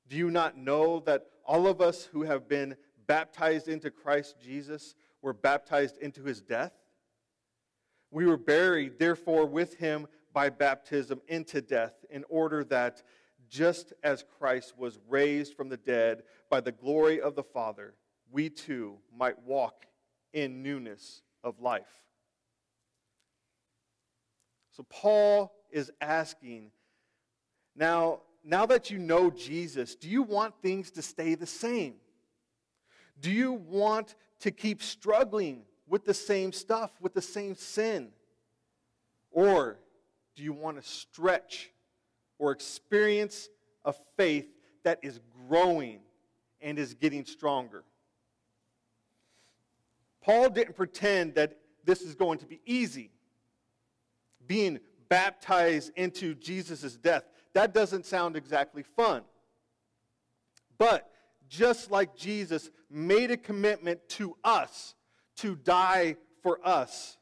Do 0.08 0.15
you 0.15 0.30
not 0.30 0.58
know 0.58 1.00
that 1.01 1.25
all 1.46 1.68
of 1.68 1.82
us 1.82 2.03
who 2.06 2.24
have 2.24 2.48
been 2.48 2.75
baptized 3.08 3.68
into 3.68 3.89
Christ 3.89 4.36
Jesus 4.39 4.96
were 5.22 5.34
baptized 5.34 5.98
into 5.98 6.24
his 6.24 6.42
death? 6.42 6.74
We 8.12 8.27
were 8.27 8.38
buried, 8.38 9.00
therefore, 9.00 9.48
with 9.48 9.75
him 9.77 10.08
by 10.34 10.50
baptism 10.50 11.22
into 11.28 11.62
death, 11.62 11.94
in 12.10 12.25
order 12.28 12.63
that 12.66 13.04
just 13.50 13.94
as 14.04 14.25
Christ 14.40 14.74
was 14.78 15.00
raised 15.08 15.54
from 15.56 15.70
the 15.70 15.78
dead 15.78 16.24
by 16.50 16.60
the 16.60 16.72
glory 16.72 17.22
of 17.22 17.36
the 17.36 17.44
Father, 17.44 17.94
we 18.32 18.50
too 18.50 18.98
might 19.16 19.40
walk 19.44 19.86
in 20.34 20.63
newness 20.63 21.22
of 21.44 21.60
life. 21.60 22.04
So 24.72 24.84
Paul 24.90 25.54
is 25.70 25.92
asking, 26.02 26.72
now, 27.75 28.22
now 28.44 28.66
that 28.66 28.90
you 28.90 28.98
know 28.98 29.30
Jesus, 29.30 29.96
do 29.96 30.10
you 30.10 30.24
want 30.24 30.56
things 30.63 30.90
to 30.92 31.04
stay 31.04 31.36
the 31.36 31.46
same? 31.46 31.96
Do 33.20 33.32
you 33.32 33.54
want 33.54 34.16
to 34.40 34.50
keep 34.50 34.82
struggling 34.82 35.62
with 35.88 36.06
the 36.06 36.13
same 36.13 36.52
stuff, 36.52 36.92
with 37.00 37.13
the 37.13 37.22
same 37.22 37.56
sin? 37.56 38.10
Or 39.30 39.78
do 40.36 40.44
you 40.44 40.54
want 40.54 40.82
to 40.82 40.88
stretch 40.88 41.72
or 42.40 42.52
experience 42.52 43.50
a 43.86 43.94
faith 44.18 44.48
that 44.84 45.00
is 45.02 45.20
growing 45.48 46.00
and 46.62 46.80
is 46.80 46.94
getting 46.94 47.25
stronger? 47.25 47.84
Paul 50.22 50.50
didn't 50.50 50.75
pretend 50.75 51.36
that 51.36 51.58
this 51.84 52.02
is 52.02 52.16
going 52.16 52.40
to 52.40 52.46
be 52.46 52.62
easy. 52.66 53.12
Being 54.48 54.80
baptized 55.10 55.92
into 55.96 56.34
Jesus' 56.36 56.96
death, 56.96 57.24
that 57.54 57.74
doesn't 57.74 58.06
sound 58.06 58.36
exactly 58.36 58.84
fun. 58.84 59.24
But 60.78 61.10
just 61.48 61.92
like 61.92 62.16
Jesus 62.16 62.72
made 62.90 63.32
a 63.32 63.38
commitment 63.38 64.00
to 64.10 64.36
us 64.44 64.96
to 65.38 65.56
die 65.56 66.16
for 66.42 66.60
us, 66.66 67.18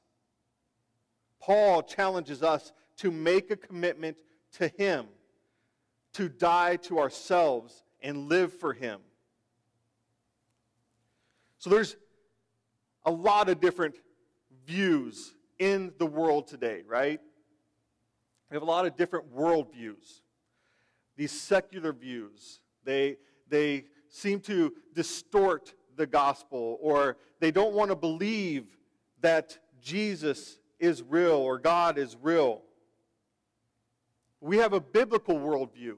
Paul 1.39 1.81
challenges 1.81 2.43
us 2.43 2.71
to 3.01 3.11
make 3.11 3.49
a 3.49 3.55
commitment 3.55 4.17
to 4.53 4.67
Him, 4.67 5.07
to 6.13 6.29
die 6.29 6.75
to 6.77 6.99
ourselves 6.99 7.83
and 8.01 8.29
live 8.29 8.53
for 8.53 8.73
Him. 8.73 8.99
So 11.57 11.69
there's 11.69 11.95
a 13.03 13.11
lot 13.11 13.49
of 13.49 13.59
different 13.59 13.95
views 14.67 15.33
in 15.57 15.93
the 15.97 16.05
world 16.05 16.47
today, 16.47 16.83
right? 16.87 17.19
We 18.49 18.55
have 18.55 18.63
a 18.63 18.65
lot 18.65 18.85
of 18.85 18.95
different 18.95 19.35
worldviews. 19.35 20.21
These 21.17 21.31
secular 21.31 21.93
views, 21.93 22.59
they, 22.83 23.17
they 23.47 23.85
seem 24.09 24.41
to 24.41 24.73
distort 24.93 25.73
the 25.95 26.05
gospel, 26.05 26.77
or 26.81 27.17
they 27.39 27.49
don't 27.49 27.73
want 27.73 27.89
to 27.89 27.95
believe 27.95 28.65
that 29.21 29.57
Jesus 29.81 30.59
is 30.79 31.01
real 31.01 31.37
or 31.37 31.57
God 31.57 31.97
is 31.97 32.15
real. 32.21 32.61
We 34.41 34.57
have 34.57 34.73
a 34.73 34.81
biblical 34.81 35.35
worldview. 35.35 35.97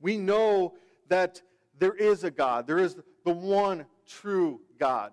We 0.00 0.16
know 0.16 0.74
that 1.08 1.42
there 1.78 1.94
is 1.94 2.24
a 2.24 2.30
God, 2.30 2.66
there 2.66 2.78
is 2.78 2.96
the 3.24 3.32
one 3.32 3.86
true 4.06 4.60
God. 4.78 5.12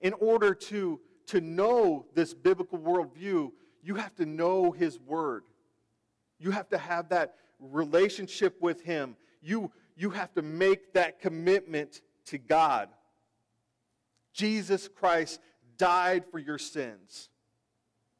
In 0.00 0.12
order 0.14 0.54
to, 0.54 1.00
to 1.28 1.40
know 1.40 2.04
this 2.14 2.34
biblical 2.34 2.78
worldview, 2.78 3.52
you 3.82 3.94
have 3.94 4.14
to 4.16 4.26
know 4.26 4.72
His 4.72 4.98
Word. 4.98 5.44
You 6.38 6.50
have 6.50 6.68
to 6.70 6.78
have 6.78 7.08
that 7.10 7.36
relationship 7.60 8.60
with 8.60 8.82
Him. 8.82 9.16
You, 9.40 9.70
you 9.96 10.10
have 10.10 10.34
to 10.34 10.42
make 10.42 10.92
that 10.94 11.20
commitment 11.20 12.02
to 12.26 12.38
God. 12.38 12.88
Jesus 14.32 14.88
Christ 14.88 15.40
died 15.78 16.24
for 16.30 16.38
your 16.38 16.58
sins. 16.58 17.30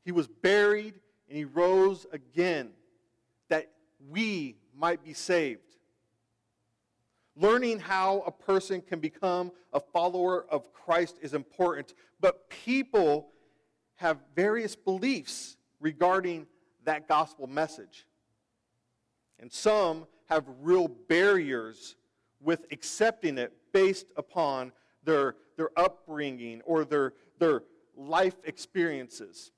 He 0.05 0.13
was 0.13 0.29
buried 0.29 0.95
and 1.35 1.41
he 1.41 1.45
rose 1.47 2.07
again 2.13 2.71
that 3.49 3.69
we 4.09 4.55
might 4.73 5.03
be 5.03 5.13
saved. 5.13 5.75
Learning 7.35 7.81
how 7.81 8.23
a 8.25 8.31
person 8.31 8.81
can 8.81 9.01
become 9.01 9.51
a 9.73 9.81
follower 9.81 10.47
of 10.49 10.73
Christ 10.73 11.17
is 11.23 11.35
important, 11.35 11.95
but 12.21 12.49
people 12.49 13.33
have 13.97 14.19
various 14.37 14.77
beliefs 14.77 15.57
regarding 15.81 16.47
that 16.85 17.09
gospel 17.09 17.49
message. 17.49 18.07
And 19.41 19.53
some 19.53 20.07
have 20.27 20.45
real 20.61 20.87
barriers 20.87 21.97
with 22.41 22.65
accepting 22.71 23.39
it 23.39 23.53
based 23.73 24.07
upon 24.17 24.71
their, 25.03 25.35
their 25.57 25.71
upbringing 25.77 26.63
or 26.65 26.85
their, 26.85 27.13
their 27.41 27.65
life 27.97 28.37
experiences. 28.45 29.51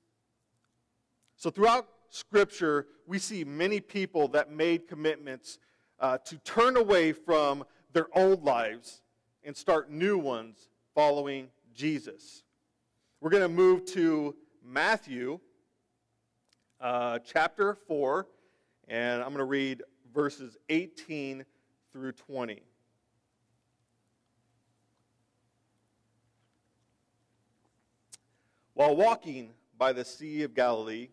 So, 1.39 1.51
throughout 1.51 1.87
Scripture, 2.09 2.87
we 3.05 3.19
see 3.19 3.43
many 3.43 3.79
people 3.79 4.27
that 4.29 4.51
made 4.51 4.87
commitments 4.87 5.59
uh, 5.99 6.17
to 6.25 6.37
turn 6.39 6.77
away 6.77 7.11
from 7.11 7.63
their 7.93 8.07
old 8.17 8.43
lives 8.43 9.03
and 9.43 9.55
start 9.55 9.91
new 9.91 10.17
ones 10.17 10.67
following 10.95 11.49
Jesus. 11.75 12.43
We're 13.21 13.29
going 13.29 13.43
to 13.43 13.49
move 13.49 13.85
to 13.93 14.35
Matthew 14.65 15.39
uh, 16.81 17.19
chapter 17.19 17.75
4, 17.87 18.25
and 18.87 19.21
I'm 19.21 19.29
going 19.29 19.37
to 19.37 19.43
read 19.43 19.83
verses 20.11 20.57
18 20.69 21.45
through 21.93 22.13
20. 22.13 22.63
While 28.73 28.95
walking 28.95 29.51
by 29.77 29.93
the 29.93 30.03
Sea 30.03 30.41
of 30.41 30.55
Galilee, 30.55 31.09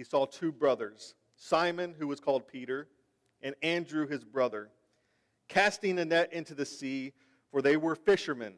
he 0.00 0.04
saw 0.04 0.24
two 0.24 0.50
brothers, 0.50 1.14
Simon, 1.36 1.94
who 1.98 2.06
was 2.06 2.20
called 2.20 2.48
Peter, 2.48 2.88
and 3.42 3.54
Andrew, 3.62 4.06
his 4.06 4.24
brother, 4.24 4.70
casting 5.46 5.98
a 5.98 6.06
net 6.06 6.32
into 6.32 6.54
the 6.54 6.64
sea, 6.64 7.12
for 7.50 7.60
they 7.60 7.76
were 7.76 7.94
fishermen. 7.94 8.54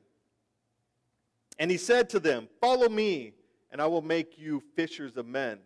And 1.58 1.68
he 1.68 1.78
said 1.78 2.08
to 2.10 2.20
them, 2.20 2.48
Follow 2.60 2.88
me, 2.88 3.32
and 3.72 3.82
I 3.82 3.88
will 3.88 4.02
make 4.02 4.38
you 4.38 4.62
fishers 4.76 5.16
of 5.16 5.26
men. 5.26 5.58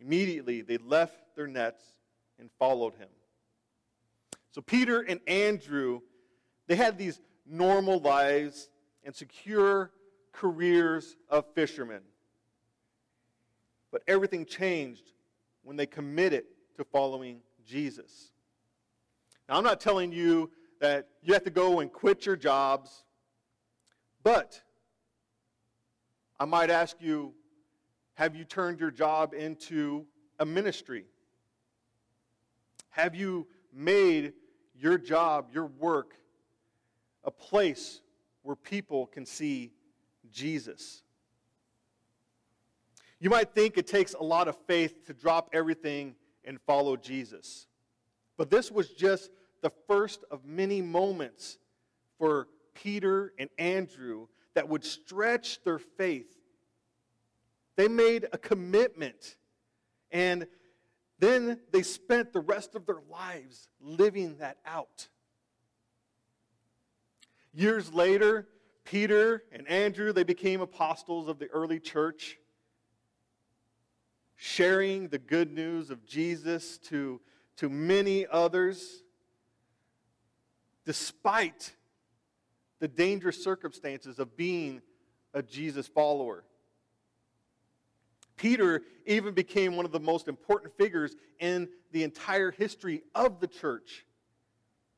Immediately 0.00 0.62
they 0.62 0.78
left 0.78 1.36
their 1.36 1.46
nets 1.46 1.84
and 2.40 2.50
followed 2.58 2.94
him. 2.94 3.10
So 4.50 4.60
Peter 4.60 5.02
and 5.02 5.20
Andrew, 5.28 6.00
they 6.66 6.74
had 6.74 6.98
these 6.98 7.20
normal 7.46 8.00
lives 8.00 8.68
and 9.04 9.14
secure 9.14 9.92
careers 10.32 11.16
of 11.28 11.44
fishermen. 11.54 12.02
But 13.90 14.02
everything 14.06 14.46
changed 14.46 15.12
when 15.62 15.76
they 15.76 15.86
committed 15.86 16.44
to 16.76 16.84
following 16.84 17.40
Jesus. 17.66 18.30
Now, 19.48 19.56
I'm 19.56 19.64
not 19.64 19.80
telling 19.80 20.12
you 20.12 20.50
that 20.80 21.08
you 21.22 21.34
have 21.34 21.44
to 21.44 21.50
go 21.50 21.80
and 21.80 21.92
quit 21.92 22.24
your 22.24 22.36
jobs, 22.36 23.04
but 24.22 24.60
I 26.38 26.44
might 26.44 26.70
ask 26.70 26.96
you 27.00 27.34
have 28.14 28.36
you 28.36 28.44
turned 28.44 28.80
your 28.80 28.90
job 28.90 29.34
into 29.34 30.06
a 30.38 30.46
ministry? 30.46 31.06
Have 32.90 33.14
you 33.14 33.46
made 33.72 34.34
your 34.80 34.98
job, 34.98 35.50
your 35.52 35.66
work, 35.66 36.14
a 37.24 37.30
place 37.30 38.00
where 38.42 38.56
people 38.56 39.06
can 39.06 39.26
see 39.26 39.72
Jesus. 40.30 41.02
You 43.20 43.28
might 43.28 43.54
think 43.54 43.76
it 43.76 43.86
takes 43.86 44.14
a 44.14 44.22
lot 44.22 44.48
of 44.48 44.56
faith 44.66 45.06
to 45.06 45.12
drop 45.12 45.50
everything 45.52 46.14
and 46.44 46.58
follow 46.66 46.96
Jesus. 46.96 47.66
But 48.38 48.50
this 48.50 48.70
was 48.70 48.88
just 48.88 49.30
the 49.60 49.70
first 49.86 50.24
of 50.30 50.46
many 50.46 50.80
moments 50.80 51.58
for 52.18 52.48
Peter 52.72 53.34
and 53.38 53.50
Andrew 53.58 54.26
that 54.54 54.68
would 54.68 54.84
stretch 54.84 55.62
their 55.64 55.78
faith. 55.78 56.34
They 57.76 57.88
made 57.88 58.26
a 58.32 58.38
commitment, 58.38 59.36
and 60.10 60.46
then 61.18 61.60
they 61.72 61.82
spent 61.82 62.32
the 62.32 62.40
rest 62.40 62.74
of 62.74 62.86
their 62.86 63.00
lives 63.10 63.68
living 63.80 64.38
that 64.38 64.56
out. 64.64 65.08
Years 67.52 67.92
later, 67.92 68.48
Peter 68.84 69.42
and 69.52 69.68
Andrew, 69.68 70.12
they 70.12 70.24
became 70.24 70.62
apostles 70.62 71.28
of 71.28 71.38
the 71.38 71.48
early 71.48 71.80
church, 71.80 72.38
sharing 74.42 75.06
the 75.08 75.18
good 75.18 75.52
news 75.52 75.90
of 75.90 76.06
Jesus 76.06 76.78
to, 76.78 77.20
to 77.58 77.68
many 77.68 78.26
others, 78.26 79.02
despite 80.86 81.76
the 82.78 82.88
dangerous 82.88 83.44
circumstances 83.44 84.18
of 84.18 84.38
being 84.38 84.80
a 85.34 85.42
Jesus 85.42 85.86
follower. 85.86 86.42
Peter 88.38 88.80
even 89.04 89.34
became 89.34 89.76
one 89.76 89.84
of 89.84 89.92
the 89.92 90.00
most 90.00 90.26
important 90.26 90.74
figures 90.78 91.14
in 91.38 91.68
the 91.92 92.02
entire 92.02 92.50
history 92.50 93.02
of 93.14 93.40
the 93.40 93.46
church. 93.46 94.06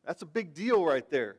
That's 0.07 0.22
a 0.22 0.26
big 0.26 0.55
deal 0.55 0.85
right 0.85 1.11
there. 1.11 1.38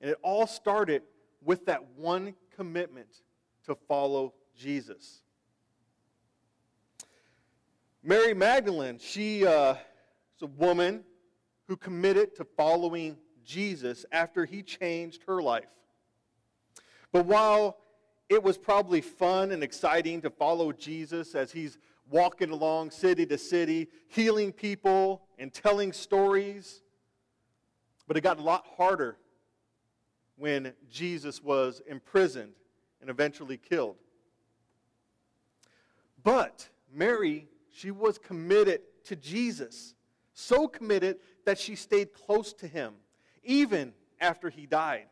And 0.00 0.10
it 0.10 0.18
all 0.22 0.48
started 0.48 1.02
with 1.44 1.66
that 1.66 1.84
one 1.94 2.34
commitment 2.56 3.22
to 3.66 3.76
follow 3.86 4.34
Jesus. 4.56 5.22
Mary 8.02 8.32
Magdalene, 8.32 8.98
she 8.98 9.44
uh, 9.44 9.72
is 9.72 10.42
a 10.42 10.46
woman 10.46 11.04
who 11.66 11.76
committed 11.76 12.34
to 12.36 12.44
following 12.44 13.16
Jesus 13.44 14.06
after 14.12 14.44
he 14.44 14.62
changed 14.62 15.24
her 15.26 15.42
life. 15.42 15.68
But 17.12 17.26
while 17.26 17.78
it 18.28 18.42
was 18.42 18.56
probably 18.56 19.00
fun 19.00 19.50
and 19.50 19.62
exciting 19.62 20.20
to 20.22 20.30
follow 20.30 20.72
Jesus 20.72 21.34
as 21.34 21.50
he's 21.50 21.78
walking 22.10 22.50
along 22.50 22.90
city 22.90 23.26
to 23.26 23.36
city, 23.38 23.88
healing 24.08 24.52
people 24.52 25.22
and 25.38 25.52
telling 25.52 25.92
stories, 25.92 26.82
but 28.06 28.16
it 28.16 28.20
got 28.20 28.38
a 28.38 28.42
lot 28.42 28.66
harder 28.76 29.16
when 30.36 30.72
Jesus 30.90 31.42
was 31.42 31.82
imprisoned 31.86 32.52
and 33.00 33.10
eventually 33.10 33.56
killed. 33.56 33.96
But 36.22 36.68
Mary, 36.92 37.48
she 37.78 37.90
was 37.92 38.18
committed 38.18 38.80
to 39.04 39.14
Jesus, 39.14 39.94
so 40.32 40.66
committed 40.66 41.18
that 41.44 41.58
she 41.58 41.76
stayed 41.76 42.12
close 42.12 42.52
to 42.54 42.66
him, 42.66 42.94
even 43.44 43.92
after 44.20 44.50
he 44.50 44.66
died. 44.66 45.06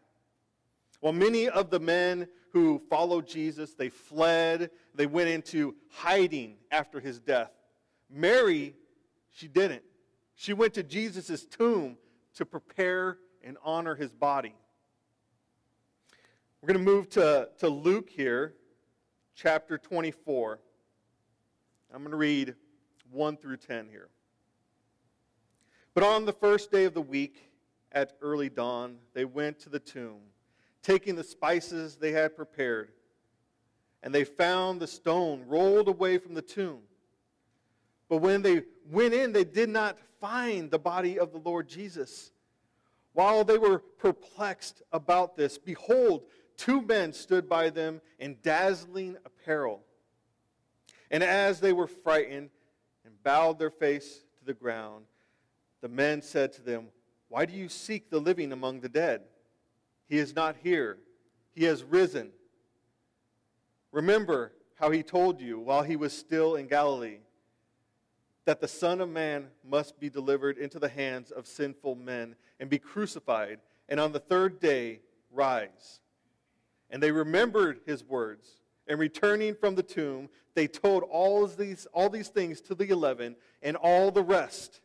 While 1.01 1.13
many 1.13 1.49
of 1.49 1.71
the 1.71 1.79
men 1.79 2.27
who 2.53 2.83
followed 2.91 3.29
Jesus, 3.29 3.75
they 3.75 3.89
fled, 3.89 4.71
they 4.95 5.07
went 5.07 5.29
into 5.29 5.77
hiding 5.91 6.57
after 6.71 6.99
his 6.99 7.21
death. 7.21 7.53
Mary, 8.11 8.75
she 9.31 9.47
didn't. 9.47 9.83
She 10.35 10.53
went 10.53 10.75
to 10.75 10.83
Jesus' 10.83 11.45
tomb 11.45 11.97
to 12.35 12.45
prepare 12.45 13.19
and 13.45 13.57
honor 13.63 13.95
his 13.95 14.13
body. 14.13 14.55
We're 16.61 16.73
going 16.73 16.85
to 16.85 16.93
move 16.93 17.09
to, 17.11 17.49
to 17.59 17.69
Luke 17.69 18.11
here, 18.11 18.55
chapter 19.37 19.79
24. 19.79 20.59
I'm 21.97 22.03
going 22.03 22.11
to 22.11 22.19
read 22.19 22.55
1 23.11 23.39
through 23.39 23.57
10 23.57 23.89
here. 23.89 24.11
But 25.95 26.05
on 26.05 26.27
the 26.27 26.33
first 26.35 26.71
day 26.71 26.85
of 26.85 26.93
the 26.93 27.01
week, 27.01 27.51
at 27.91 28.19
early 28.21 28.51
dawn, 28.51 28.99
they 29.15 29.25
went 29.25 29.59
to 29.61 29.71
the 29.71 29.79
tomb, 29.79 30.19
taking 30.83 31.15
the 31.15 31.25
spices 31.25 31.97
they 31.97 32.13
had 32.13 32.37
prepared. 32.37 32.91
And 34.03 34.15
they 34.15 34.25
found 34.25 34.79
the 34.79 34.87
stone 34.87 35.45
rolled 35.47 35.89
away 35.89 36.19
from 36.19 36.35
the 36.35 36.43
tomb. 36.43 36.81
But 38.11 38.19
when 38.19 38.43
they 38.43 38.65
went 38.91 39.15
in, 39.15 39.33
they 39.33 39.45
did 39.45 39.71
not 39.71 39.97
find 40.21 40.71
the 40.71 40.79
body 40.79 41.19
of 41.19 41.33
the 41.33 41.39
Lord 41.39 41.67
Jesus. 41.67 42.31
While 43.15 43.43
they 43.43 43.57
were 43.57 43.79
perplexed 43.79 44.83
about 44.93 45.35
this, 45.35 45.57
behold, 45.57 46.25
two 46.59 46.83
men 46.83 47.15
stood 47.15 47.49
by 47.49 47.71
them 47.71 48.03
in 48.19 48.37
dazzling 48.43 49.17
apparel. 49.25 49.81
And 51.11 51.23
as 51.23 51.61
they 51.61 51.73
were 51.73 51.87
frightened 51.87 52.51
and 53.05 53.23
bowed 53.23 53.59
their 53.59 53.71
face 53.71 54.25
to 54.38 54.45
the 54.45 54.55
ground, 54.55 55.05
the 55.81 55.88
men 55.88 56.23
said 56.23 56.53
to 56.55 56.62
them, 56.62 56.88
Why 57.29 57.47
do 57.47 57.53
you 57.53 57.69
seek 57.69 58.11
the 58.11 58.19
living 58.19 58.53
among 58.53 58.81
the 58.81 58.88
dead? 58.88 59.23
He 60.09 60.19
is 60.19 60.35
not 60.35 60.57
here, 60.62 60.99
he 61.55 61.64
has 61.64 61.83
risen. 61.83 62.31
Remember 63.92 64.53
how 64.75 64.90
he 64.90 65.03
told 65.03 65.40
you 65.40 65.59
while 65.59 65.83
he 65.83 65.97
was 65.97 66.12
still 66.12 66.57
in 66.57 66.66
Galilee 66.66 67.19
that 68.47 68.61
the 68.61 68.69
Son 68.69 69.01
of 69.01 69.09
Man 69.09 69.49
must 69.69 69.99
be 69.99 70.09
delivered 70.09 70.57
into 70.57 70.79
the 70.79 70.88
hands 70.88 71.31
of 71.31 71.47
sinful 71.47 71.97
men 71.97 72.37
and 72.61 72.71
be 72.71 72.79
crucified, 72.79 73.59
and 73.88 73.99
on 74.01 74.12
the 74.12 74.21
third 74.21 74.61
day 74.61 75.01
rise. 75.33 76.01
And 76.88 77.03
they 77.03 77.11
remembered 77.11 77.81
his 77.85 78.05
words. 78.05 78.49
And 78.88 78.99
returning 78.99 79.55
from 79.55 79.75
the 79.75 79.83
tomb, 79.83 80.29
they 80.55 80.66
told 80.66 81.03
all 81.05 81.46
these, 81.46 81.87
all 81.92 82.09
these 82.09 82.29
things 82.29 82.61
to 82.62 82.75
the 82.75 82.88
eleven 82.88 83.37
and 83.62 83.77
all 83.77 84.11
the 84.11 84.22
rest. 84.22 84.81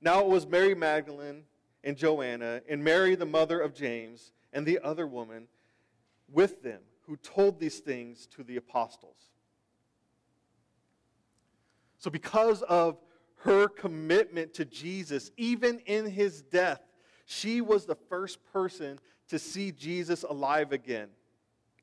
Now 0.00 0.20
it 0.20 0.26
was 0.26 0.46
Mary 0.46 0.74
Magdalene 0.74 1.42
and 1.84 1.96
Joanna 1.96 2.62
and 2.68 2.82
Mary, 2.82 3.14
the 3.14 3.26
mother 3.26 3.60
of 3.60 3.74
James, 3.74 4.32
and 4.52 4.64
the 4.64 4.78
other 4.82 5.06
woman 5.06 5.48
with 6.32 6.62
them 6.62 6.80
who 7.06 7.16
told 7.16 7.58
these 7.58 7.80
things 7.80 8.26
to 8.36 8.44
the 8.44 8.56
apostles. 8.56 9.16
So, 11.98 12.10
because 12.10 12.62
of 12.62 12.98
her 13.42 13.68
commitment 13.68 14.54
to 14.54 14.64
Jesus, 14.64 15.30
even 15.36 15.80
in 15.80 16.06
his 16.06 16.42
death, 16.42 16.80
she 17.26 17.60
was 17.60 17.84
the 17.84 17.96
first 18.08 18.38
person 18.52 18.98
to 19.28 19.38
see 19.38 19.72
Jesus 19.72 20.22
alive 20.22 20.72
again. 20.72 21.08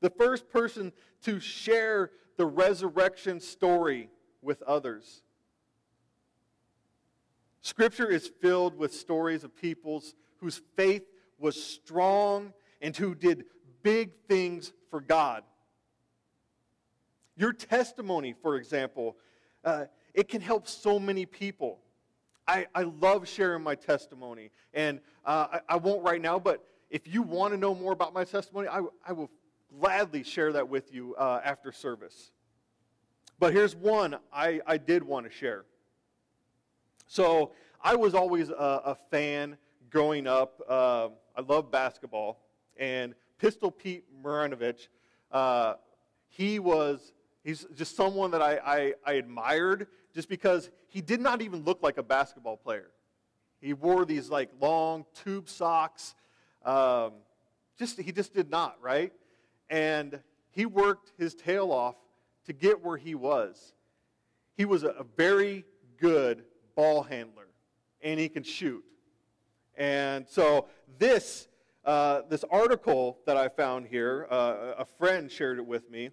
The 0.00 0.10
first 0.10 0.48
person 0.48 0.92
to 1.22 1.40
share 1.40 2.10
the 2.36 2.46
resurrection 2.46 3.40
story 3.40 4.10
with 4.42 4.62
others. 4.62 5.22
Scripture 7.60 8.08
is 8.08 8.30
filled 8.40 8.76
with 8.76 8.94
stories 8.94 9.44
of 9.44 9.54
peoples 9.56 10.14
whose 10.38 10.62
faith 10.76 11.02
was 11.38 11.62
strong 11.62 12.52
and 12.80 12.96
who 12.96 13.14
did 13.14 13.44
big 13.82 14.12
things 14.28 14.72
for 14.90 15.00
God. 15.00 15.42
Your 17.36 17.52
testimony, 17.52 18.34
for 18.42 18.56
example, 18.56 19.16
uh, 19.64 19.86
it 20.14 20.28
can 20.28 20.40
help 20.40 20.66
so 20.66 20.98
many 20.98 21.26
people. 21.26 21.78
I, 22.46 22.66
I 22.74 22.82
love 22.82 23.28
sharing 23.28 23.62
my 23.62 23.74
testimony, 23.74 24.50
and 24.72 25.00
uh, 25.24 25.46
I, 25.52 25.74
I, 25.74 25.76
won't 25.76 26.02
right 26.02 26.20
now, 26.20 26.38
but 26.38 26.64
if 26.88 27.06
you 27.06 27.22
want 27.22 27.52
to 27.52 27.58
know 27.58 27.74
more 27.74 27.92
about 27.92 28.14
my 28.14 28.24
testimony, 28.24 28.68
I, 28.68 28.80
I 29.06 29.12
will 29.12 29.30
gladly 29.68 30.22
share 30.22 30.52
that 30.52 30.68
with 30.68 30.92
you 30.92 31.14
uh, 31.16 31.40
after 31.44 31.72
service. 31.72 32.30
But 33.38 33.52
here's 33.52 33.76
one 33.76 34.16
I, 34.32 34.60
I 34.66 34.78
did 34.78 35.02
want 35.02 35.26
to 35.26 35.32
share. 35.32 35.64
So 37.06 37.52
I 37.80 37.96
was 37.96 38.14
always 38.14 38.50
a, 38.50 38.52
a 38.52 38.96
fan 39.10 39.56
growing 39.90 40.26
up. 40.26 40.60
Uh, 40.68 41.08
I 41.36 41.40
love 41.40 41.70
basketball, 41.70 42.40
and 42.76 43.14
Pistol 43.38 43.70
Pete 43.70 44.04
Maravich, 44.22 44.88
uh, 45.30 45.74
he 46.28 46.58
was 46.58 47.12
he's 47.44 47.66
just 47.74 47.96
someone 47.96 48.30
that 48.32 48.42
I, 48.42 48.58
I, 48.64 48.94
I 49.06 49.12
admired 49.14 49.86
just 50.14 50.28
because 50.28 50.70
he 50.88 51.00
did 51.00 51.20
not 51.20 51.40
even 51.40 51.64
look 51.64 51.82
like 51.82 51.96
a 51.96 52.02
basketball 52.02 52.56
player. 52.56 52.90
He 53.60 53.72
wore 53.72 54.04
these 54.04 54.28
like 54.28 54.50
long 54.60 55.06
tube 55.24 55.48
socks. 55.48 56.14
Um, 56.64 57.12
just 57.78 58.00
he 58.00 58.12
just 58.12 58.34
did 58.34 58.50
not 58.50 58.76
right, 58.82 59.12
and 59.70 60.20
he 60.50 60.66
worked 60.66 61.12
his 61.18 61.34
tail 61.34 61.70
off 61.70 61.96
to 62.46 62.52
get 62.52 62.84
where 62.84 62.96
he 62.96 63.14
was. 63.14 63.74
He 64.56 64.64
was 64.64 64.82
a, 64.82 65.04
very 65.16 65.64
good 65.98 66.44
ball 66.74 67.02
handler, 67.02 67.46
and 68.02 68.18
he 68.18 68.28
can 68.28 68.42
shoot. 68.42 68.84
And 69.76 70.26
so 70.28 70.66
this 70.98 71.48
uh, 71.84 72.22
this 72.28 72.44
article 72.50 73.18
that 73.24 73.36
I 73.36 73.48
found 73.48 73.86
here, 73.86 74.26
uh, 74.30 74.74
a 74.78 74.84
friend 74.84 75.30
shared 75.30 75.58
it 75.58 75.66
with 75.66 75.90
me, 75.90 76.10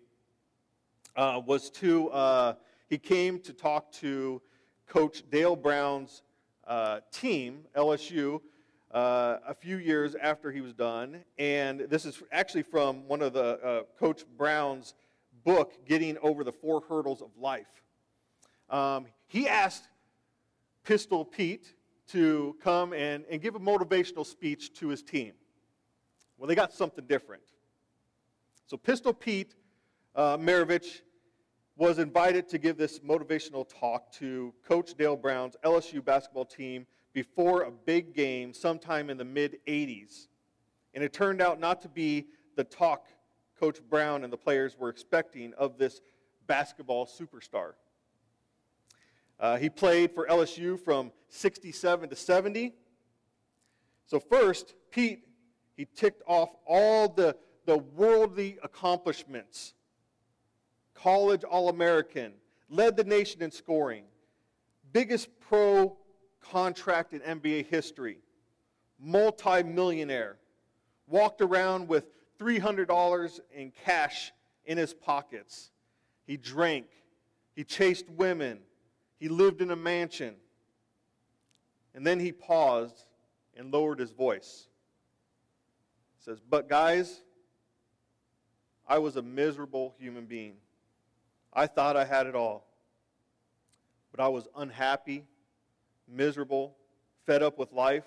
uh, 1.16 1.42
was 1.46 1.70
to 1.72 2.10
uh, 2.10 2.54
he 2.88 2.98
came 2.98 3.40
to 3.40 3.54
talk 3.54 3.92
to 3.94 4.42
Coach 4.88 5.24
Dale 5.30 5.56
Brown's 5.56 6.22
uh, 6.68 7.00
team, 7.12 7.62
LSU, 7.76 8.42
uh, 8.92 9.38
a 9.48 9.54
few 9.54 9.78
years 9.78 10.16
after 10.16 10.52
he 10.52 10.62
was 10.62 10.74
done. 10.74 11.24
And 11.38 11.82
this 11.82 12.06
is 12.06 12.22
actually 12.32 12.64
from 12.64 13.08
one 13.08 13.22
of 13.22 13.34
the 13.34 13.60
uh, 13.62 13.84
Coach 14.00 14.24
Brown's 14.38 14.94
book, 15.44 15.86
Getting 15.86 16.18
Over 16.20 16.44
the 16.44 16.52
Four 16.52 16.82
Hurdles 16.88 17.22
of 17.22 17.30
Life. 17.38 17.84
Um, 18.70 19.06
he 19.28 19.48
asked 19.48 19.88
Pistol 20.84 21.26
Pete 21.26 21.74
to 22.10 22.56
come 22.64 22.94
and, 22.94 23.26
and 23.30 23.42
give 23.42 23.56
a 23.56 23.60
motivational 23.60 24.26
speech 24.26 24.74
to 24.76 24.90
his 24.90 25.02
team. 25.02 25.34
Well, 26.38 26.48
they 26.48 26.56
got 26.56 26.74
something 26.74 27.06
different. 27.06 27.44
So 28.68 28.78
Pistol 28.78 29.14
Pete 29.14 29.56
uh, 30.16 30.38
Maravich 30.38 31.02
was 31.78 32.00
invited 32.00 32.48
to 32.50 32.58
give 32.58 32.78
this 32.78 33.00
motivational 33.00 33.68
talk 33.68 34.12
to 34.14 34.54
Coach 34.68 34.96
Dale 34.96 35.18
Brown's 35.18 35.56
LSU 35.64 36.04
basketball 36.04 36.46
team 36.46 36.88
before 37.16 37.64
a 37.64 37.72
big 37.72 38.14
game 38.14 38.54
sometime 38.54 39.10
in 39.10 39.18
the 39.18 39.26
mid 39.26 39.58
80s. 39.66 40.28
And 40.94 41.04
it 41.04 41.14
turned 41.14 41.42
out 41.42 41.60
not 41.60 41.82
to 41.84 41.90
be 41.90 42.28
the 42.58 42.66
talk 42.66 43.08
Coach 43.58 43.80
Brown 43.90 44.26
and 44.26 44.32
the 44.32 44.38
players 44.38 44.78
were 44.78 44.90
expecting 44.90 45.54
of 45.54 45.78
this 45.78 46.02
basketball 46.46 47.08
superstar. 47.08 47.72
Uh, 49.40 49.58
he 49.58 49.70
played 49.70 50.12
for 50.12 50.28
LSU 50.28 50.78
from 50.78 51.12
67 51.30 52.10
to 52.10 52.16
70. 52.16 52.74
So, 54.06 54.20
first, 54.20 54.76
Pete, 54.92 55.26
he 55.76 55.88
ticked 55.96 56.22
off 56.28 56.50
all 56.68 57.08
the, 57.08 57.36
the 57.66 57.78
worldly 57.78 58.58
accomplishments 58.62 59.74
college 60.94 61.44
All 61.44 61.70
American, 61.70 62.34
led 62.70 62.98
the 62.98 63.04
nation 63.04 63.42
in 63.42 63.52
scoring, 63.52 64.04
biggest 64.92 65.30
pro 65.40 65.98
contract 66.52 67.14
in 67.14 67.22
NBA 67.22 67.68
history, 67.68 68.18
multi-millionaire, 69.00 70.38
walked 71.08 71.42
around 71.42 71.88
with 71.88 72.06
$300 72.40 73.40
in 73.54 73.72
cash 73.84 74.32
in 74.66 74.78
his 74.78 74.94
pockets. 74.94 75.72
He 76.26 76.38
drank, 76.38 76.88
he 77.56 77.64
chased 77.64 78.10
women, 78.10 78.60
he 79.20 79.30
lived 79.30 79.62
in 79.62 79.72
a 79.72 79.76
mansion. 79.76 80.36
And 81.94 82.06
then 82.06 82.20
he 82.20 82.34
paused 82.34 83.06
and 83.56 83.72
lowered 83.72 84.00
his 84.00 84.12
voice. 84.12 84.68
He 86.18 86.26
says, 86.26 86.42
But 86.42 86.68
guys, 86.68 87.22
I 88.88 88.98
was 88.98 89.16
a 89.16 89.22
miserable 89.22 89.96
human 89.98 90.26
being. 90.26 90.56
I 91.54 91.68
thought 91.68 91.96
I 91.96 92.04
had 92.04 92.28
it 92.28 92.36
all. 92.36 92.68
But 94.12 94.20
I 94.22 94.28
was 94.28 94.48
unhappy, 94.58 95.24
miserable, 96.08 96.76
fed 97.26 97.44
up 97.44 97.58
with 97.58 97.72
life. 97.72 98.06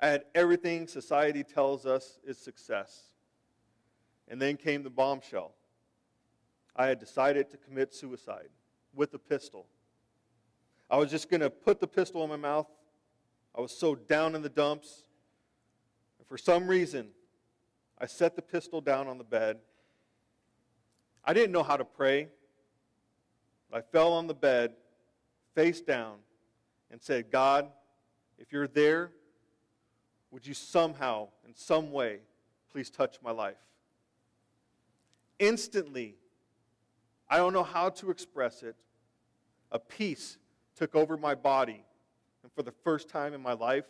I 0.00 0.08
had 0.08 0.24
everything 0.34 0.86
society 0.86 1.44
tells 1.44 1.86
us 1.86 2.18
is 2.24 2.38
success. 2.38 3.04
And 4.28 4.40
then 4.40 4.56
came 4.56 4.82
the 4.82 4.90
bombshell. 4.90 5.52
I 6.74 6.86
had 6.86 6.98
decided 6.98 7.50
to 7.50 7.56
commit 7.56 7.94
suicide 7.94 8.48
with 8.94 9.12
a 9.14 9.18
pistol. 9.18 9.66
I 10.90 10.96
was 10.96 11.10
just 11.10 11.30
going 11.30 11.40
to 11.40 11.50
put 11.50 11.80
the 11.80 11.86
pistol 11.86 12.22
in 12.24 12.30
my 12.30 12.36
mouth. 12.36 12.66
I 13.56 13.60
was 13.60 13.72
so 13.72 13.94
down 13.94 14.34
in 14.34 14.42
the 14.42 14.48
dumps. 14.48 15.04
And 16.18 16.26
for 16.26 16.38
some 16.38 16.66
reason, 16.66 17.08
I 17.98 18.06
set 18.06 18.36
the 18.36 18.42
pistol 18.42 18.80
down 18.80 19.06
on 19.06 19.18
the 19.18 19.24
bed 19.24 19.58
I 21.24 21.32
didn't 21.32 21.52
know 21.52 21.62
how 21.62 21.76
to 21.76 21.84
pray. 21.84 22.28
I 23.72 23.80
fell 23.80 24.12
on 24.12 24.26
the 24.26 24.34
bed, 24.34 24.74
face 25.54 25.80
down, 25.80 26.16
and 26.92 27.02
said, 27.02 27.30
God, 27.30 27.68
if 28.38 28.52
you're 28.52 28.68
there, 28.68 29.10
would 30.30 30.46
you 30.46 30.54
somehow, 30.54 31.28
in 31.46 31.54
some 31.54 31.90
way, 31.90 32.18
please 32.70 32.90
touch 32.90 33.18
my 33.24 33.32
life? 33.32 33.56
Instantly, 35.38 36.14
I 37.28 37.38
don't 37.38 37.54
know 37.54 37.64
how 37.64 37.88
to 37.88 38.10
express 38.10 38.62
it, 38.62 38.76
a 39.72 39.78
peace 39.78 40.36
took 40.76 40.94
over 40.94 41.16
my 41.16 41.34
body. 41.34 41.84
And 42.42 42.52
for 42.52 42.62
the 42.62 42.72
first 42.84 43.08
time 43.08 43.34
in 43.34 43.40
my 43.40 43.54
life, 43.54 43.86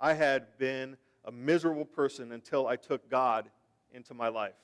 I 0.00 0.14
had 0.14 0.58
been 0.58 0.96
a 1.24 1.32
miserable 1.32 1.84
person 1.84 2.32
until 2.32 2.66
I 2.66 2.76
took 2.76 3.08
God 3.10 3.50
into 3.92 4.14
my 4.14 4.28
life. 4.28 4.54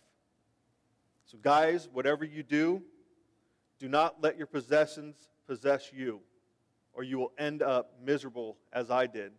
So, 1.26 1.38
guys, 1.40 1.88
whatever 1.92 2.24
you 2.24 2.42
do, 2.42 2.82
do 3.78 3.88
not 3.88 4.22
let 4.22 4.36
your 4.36 4.46
possessions 4.46 5.28
possess 5.46 5.92
you, 5.92 6.20
or 6.92 7.02
you 7.02 7.18
will 7.18 7.32
end 7.38 7.62
up 7.62 7.92
miserable 8.04 8.56
as 8.72 8.90
I 8.90 9.06
did. 9.06 9.32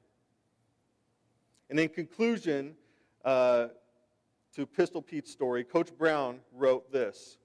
And 1.70 1.80
in 1.80 1.90
conclusion 1.90 2.76
uh, 3.24 3.68
to 4.56 4.66
Pistol 4.66 5.02
Pete's 5.02 5.32
story, 5.32 5.64
Coach 5.64 5.90
Brown 5.98 6.40
wrote 6.54 6.92
this 6.92 7.38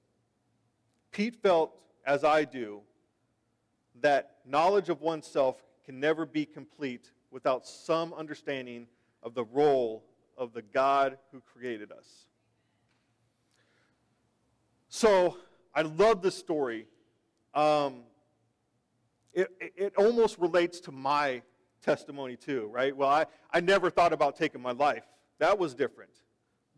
Pete 1.13 1.37
felt, 1.37 1.81
as 2.05 2.25
I 2.25 2.45
do, 2.45 2.81
that 4.01 4.37
knowledge 4.47 4.89
of 4.89 5.01
oneself 5.01 5.63
can 5.85 5.99
never 6.01 6.27
be 6.27 6.45
complete 6.45 7.13
without 7.31 7.67
some 7.67 8.13
understanding 8.15 8.87
of 9.23 9.35
the 9.35 9.45
role 9.45 10.05
of 10.37 10.53
the 10.53 10.63
God 10.63 11.19
who 11.33 11.41
created 11.41 11.91
us. 11.93 12.27
So 14.89 15.37
I 15.75 15.83
love 15.83 16.23
this 16.23 16.37
story. 16.37 16.87
Um, 17.55 18.03
it, 19.37 19.73
it 19.77 19.93
almost 19.97 20.39
relates 20.39 20.81
to 20.81 20.93
my 20.93 21.43
testimony 21.83 22.37
too, 22.37 22.69
right? 22.73 22.97
Well, 22.97 23.11
I, 23.11 23.27
I 23.53 23.61
never 23.61 23.91
thought 23.91 24.13
about 24.13 24.37
taking 24.37 24.63
my 24.63 24.73
life. 24.73 25.05
That 25.39 25.59
was 25.59 25.75
different. 25.75 26.11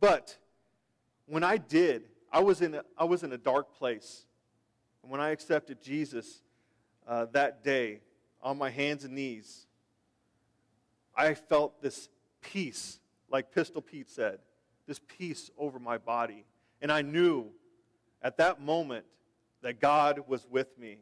But 0.00 0.36
when 1.26 1.44
I 1.44 1.56
did, 1.56 2.04
I 2.32 2.40
was 2.40 2.60
in 2.60 2.74
a, 2.74 2.84
I 2.96 3.04
was 3.04 3.22
in 3.22 3.32
a 3.32 3.38
dark 3.38 3.72
place. 3.74 4.26
And 5.02 5.10
when 5.10 5.20
I 5.20 5.30
accepted 5.30 5.80
Jesus 5.80 6.42
uh, 7.06 7.26
that 7.32 7.62
day 7.62 8.00
on 8.42 8.58
my 8.58 8.70
hands 8.70 9.04
and 9.04 9.14
knees, 9.14 9.66
I 11.16 11.34
felt 11.34 11.80
this 11.80 12.08
peace, 12.40 13.00
like 13.30 13.52
Pistol 13.52 13.82
Pete 13.82 14.10
said, 14.10 14.40
this 14.86 15.00
peace 15.06 15.50
over 15.56 15.78
my 15.78 15.98
body. 15.98 16.44
And 16.82 16.90
I 16.90 17.02
knew 17.02 17.46
at 18.22 18.36
that 18.38 18.60
moment 18.60 19.04
that 19.62 19.80
God 19.80 20.24
was 20.26 20.46
with 20.50 20.76
me. 20.78 20.98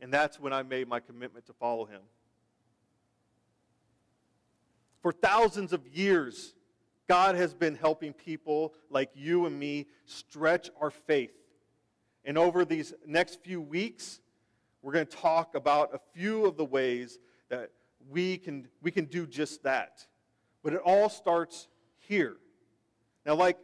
And 0.00 0.12
that's 0.12 0.38
when 0.38 0.52
I 0.52 0.62
made 0.62 0.88
my 0.88 1.00
commitment 1.00 1.46
to 1.46 1.52
follow 1.54 1.86
him. 1.86 2.00
For 5.02 5.12
thousands 5.12 5.72
of 5.72 5.86
years, 5.86 6.54
God 7.08 7.36
has 7.36 7.54
been 7.54 7.76
helping 7.76 8.12
people 8.12 8.74
like 8.90 9.10
you 9.14 9.46
and 9.46 9.58
me 9.58 9.86
stretch 10.04 10.70
our 10.80 10.90
faith. 10.90 11.34
And 12.24 12.36
over 12.36 12.64
these 12.64 12.92
next 13.06 13.40
few 13.42 13.60
weeks, 13.60 14.20
we're 14.82 14.92
going 14.92 15.06
to 15.06 15.16
talk 15.16 15.54
about 15.54 15.94
a 15.94 16.00
few 16.12 16.44
of 16.44 16.56
the 16.56 16.64
ways 16.64 17.18
that 17.48 17.70
we 18.08 18.36
can, 18.36 18.66
we 18.82 18.90
can 18.90 19.04
do 19.04 19.26
just 19.26 19.62
that. 19.62 20.06
But 20.62 20.72
it 20.72 20.80
all 20.84 21.08
starts 21.08 21.68
here. 21.98 22.36
Now, 23.24 23.34
like 23.36 23.58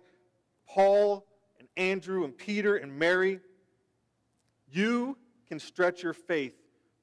Paul 0.69 1.27
and 1.59 1.69
Andrew 1.77 2.25
and 2.25 2.37
Peter 2.37 2.77
and 2.77 2.97
Mary, 2.99 3.41
you 4.71 5.17
can 5.53 5.59
stretch 5.59 6.03
your 6.03 6.15
faith 6.15 6.55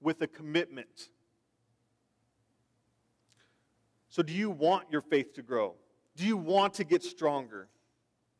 with 0.01 0.19
a 0.23 0.27
commitment. 0.27 1.09
So, 4.09 4.23
do 4.23 4.33
you 4.33 4.49
want 4.49 4.85
your 4.89 5.01
faith 5.01 5.35
to 5.35 5.43
grow? 5.43 5.75
Do 6.15 6.25
you 6.25 6.35
want 6.35 6.73
to 6.73 6.83
get 6.83 7.03
stronger? 7.03 7.69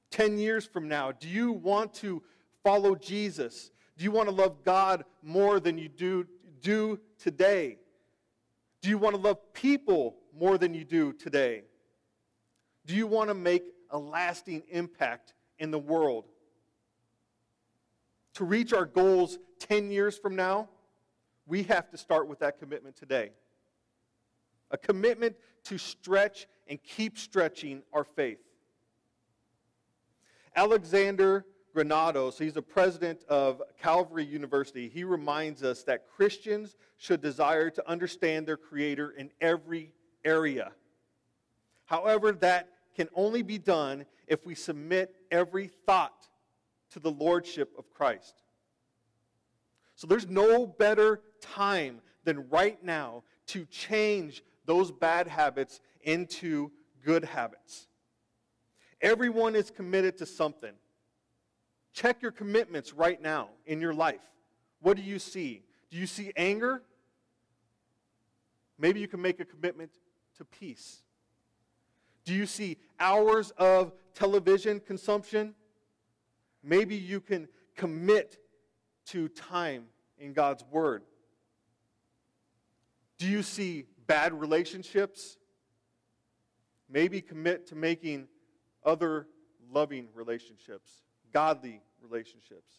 10 0.09 0.39
years 0.39 0.65
from 0.65 0.87
now, 0.87 1.11
do 1.11 1.29
you 1.29 1.51
want 1.51 1.93
to 1.93 2.23
follow 2.63 2.95
Jesus? 2.95 3.69
Do 3.99 4.03
you 4.03 4.09
want 4.09 4.27
to 4.27 4.33
love 4.33 4.63
God 4.63 5.05
more 5.21 5.59
than 5.59 5.77
you 5.77 5.89
do, 5.89 6.25
do 6.59 6.99
today? 7.19 7.77
Do 8.81 8.89
you 8.89 8.97
want 8.97 9.15
to 9.15 9.21
love 9.21 9.53
people 9.53 10.15
more 10.35 10.57
than 10.57 10.73
you 10.73 10.85
do 10.85 11.13
today? 11.13 11.65
Do 12.87 12.95
you 12.95 13.05
want 13.05 13.29
to 13.29 13.35
make 13.35 13.61
a 13.91 13.99
lasting 13.99 14.63
impact 14.71 15.35
in 15.59 15.69
the 15.69 15.77
world? 15.77 16.25
To 18.35 18.45
reach 18.45 18.73
our 18.73 18.85
goals 18.85 19.37
10 19.59 19.91
years 19.91 20.17
from 20.17 20.35
now, 20.35 20.69
we 21.45 21.63
have 21.63 21.89
to 21.89 21.97
start 21.97 22.27
with 22.27 22.39
that 22.39 22.59
commitment 22.59 22.95
today. 22.95 23.31
A 24.71 24.77
commitment 24.77 25.35
to 25.65 25.77
stretch 25.77 26.47
and 26.67 26.81
keep 26.83 27.17
stretching 27.17 27.81
our 27.91 28.03
faith. 28.03 28.39
Alexander 30.55 31.45
Granados, 31.73 32.37
he's 32.37 32.53
the 32.53 32.61
president 32.61 33.23
of 33.29 33.61
Calvary 33.81 34.25
University. 34.25 34.89
He 34.89 35.03
reminds 35.03 35.63
us 35.63 35.83
that 35.83 36.07
Christians 36.07 36.75
should 36.97 37.21
desire 37.21 37.69
to 37.71 37.89
understand 37.89 38.47
their 38.47 38.57
Creator 38.57 39.11
in 39.11 39.31
every 39.41 39.91
area. 40.23 40.71
However, 41.85 42.31
that 42.33 42.69
can 42.95 43.09
only 43.15 43.41
be 43.41 43.57
done 43.57 44.05
if 44.27 44.45
we 44.45 44.55
submit 44.55 45.15
every 45.31 45.67
thought 45.67 46.28
to 46.91 46.99
the 46.99 47.11
Lordship 47.11 47.73
of 47.77 47.89
Christ. 47.91 48.43
So 49.95 50.07
there's 50.07 50.27
no 50.27 50.65
better 50.65 51.21
time 51.41 52.01
than 52.23 52.49
right 52.49 52.81
now 52.83 53.23
to 53.47 53.65
change 53.65 54.43
those 54.65 54.91
bad 54.91 55.27
habits 55.27 55.81
into 56.01 56.71
good 57.03 57.23
habits. 57.23 57.87
Everyone 59.01 59.55
is 59.55 59.71
committed 59.71 60.17
to 60.17 60.25
something. 60.25 60.73
Check 61.93 62.21
your 62.21 62.31
commitments 62.31 62.93
right 62.93 63.21
now 63.21 63.49
in 63.65 63.81
your 63.81 63.93
life. 63.93 64.21
What 64.81 64.97
do 64.97 65.03
you 65.03 65.19
see? 65.19 65.63
Do 65.89 65.97
you 65.97 66.07
see 66.07 66.31
anger? 66.35 66.83
Maybe 68.77 68.99
you 68.99 69.07
can 69.07 69.21
make 69.21 69.39
a 69.39 69.45
commitment 69.45 69.91
to 70.37 70.45
peace. 70.45 71.01
Do 72.25 72.33
you 72.33 72.45
see 72.45 72.77
hours 72.99 73.51
of 73.57 73.91
television 74.13 74.79
consumption? 74.79 75.55
Maybe 76.63 76.95
you 76.95 77.21
can 77.21 77.47
commit 77.75 78.37
to 79.07 79.27
time 79.29 79.85
in 80.17 80.33
God's 80.33 80.63
Word. 80.71 81.03
Do 83.17 83.27
you 83.27 83.43
see 83.43 83.85
bad 84.07 84.33
relationships? 84.33 85.37
Maybe 86.89 87.21
commit 87.21 87.67
to 87.67 87.75
making 87.75 88.27
other 88.83 89.27
loving 89.71 90.07
relationships, 90.13 90.89
godly 91.31 91.81
relationships. 92.01 92.71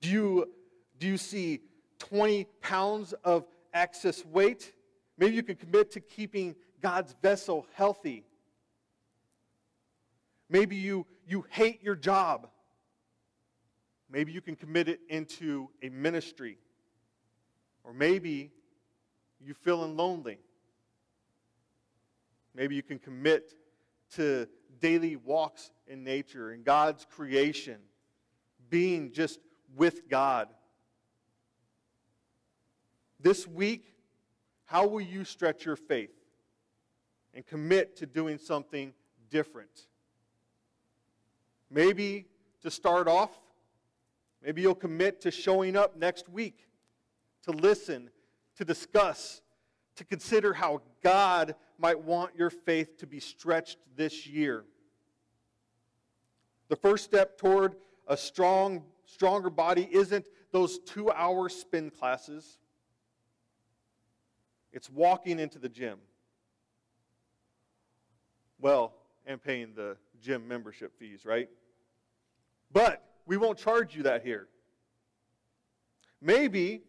Do 0.00 0.08
you, 0.08 0.48
do 0.98 1.06
you 1.06 1.18
see 1.18 1.60
20 1.98 2.44
pounds 2.60 3.12
of 3.24 3.46
excess 3.74 4.24
weight? 4.24 4.72
Maybe 5.18 5.34
you 5.34 5.42
can 5.42 5.56
commit 5.56 5.90
to 5.92 6.00
keeping 6.00 6.54
God's 6.80 7.14
vessel 7.20 7.66
healthy. 7.74 8.24
Maybe 10.48 10.76
you, 10.76 11.06
you 11.28 11.44
hate 11.50 11.82
your 11.82 11.94
job. 11.94 12.48
Maybe 14.10 14.32
you 14.32 14.40
can 14.40 14.56
commit 14.56 14.88
it 14.88 15.00
into 15.10 15.68
a 15.82 15.90
ministry. 15.90 16.56
Or 17.84 17.92
maybe 17.92 18.50
you're 19.44 19.54
feeling 19.54 19.96
lonely. 19.96 20.38
Maybe 22.54 22.74
you 22.74 22.82
can 22.82 22.98
commit 22.98 23.52
to 24.14 24.48
daily 24.80 25.16
walks 25.16 25.70
in 25.86 26.02
nature 26.02 26.50
and 26.50 26.64
God's 26.64 27.04
creation, 27.04 27.76
being 28.70 29.12
just 29.12 29.38
with 29.76 30.08
God. 30.08 30.48
This 33.20 33.46
week, 33.46 33.94
how 34.64 34.86
will 34.86 35.00
you 35.00 35.24
stretch 35.24 35.66
your 35.66 35.76
faith 35.76 36.14
and 37.34 37.46
commit 37.46 37.96
to 37.96 38.06
doing 38.06 38.38
something 38.38 38.94
different? 39.28 39.86
Maybe 41.70 42.26
to 42.62 42.70
start 42.70 43.08
off, 43.08 43.30
maybe 44.42 44.62
you'll 44.62 44.74
commit 44.74 45.20
to 45.22 45.30
showing 45.30 45.76
up 45.76 45.96
next 45.96 46.28
week 46.28 46.66
to 47.42 47.52
listen, 47.52 48.10
to 48.56 48.64
discuss, 48.64 49.42
to 49.96 50.04
consider 50.04 50.52
how 50.52 50.82
God 51.02 51.54
might 51.78 52.00
want 52.00 52.36
your 52.36 52.50
faith 52.50 52.98
to 52.98 53.06
be 53.06 53.20
stretched 53.20 53.78
this 53.96 54.26
year. 54.26 54.64
The 56.68 56.76
first 56.76 57.04
step 57.04 57.38
toward 57.38 57.76
a 58.06 58.16
strong, 58.16 58.84
stronger 59.06 59.50
body 59.50 59.88
isn't 59.90 60.26
those 60.52 60.78
two 60.78 61.10
hour 61.10 61.48
spin 61.48 61.90
classes, 61.90 62.58
it's 64.72 64.90
walking 64.90 65.38
into 65.38 65.58
the 65.58 65.68
gym. 65.68 65.98
Well, 68.60 68.94
and 69.26 69.42
paying 69.42 69.74
the 69.74 69.96
gym 70.20 70.46
membership 70.46 70.98
fees, 70.98 71.24
right? 71.24 71.48
But 72.72 73.02
we 73.26 73.36
won't 73.36 73.58
charge 73.58 73.94
you 73.96 74.02
that 74.04 74.22
here. 74.22 74.48
Maybe 76.20 76.82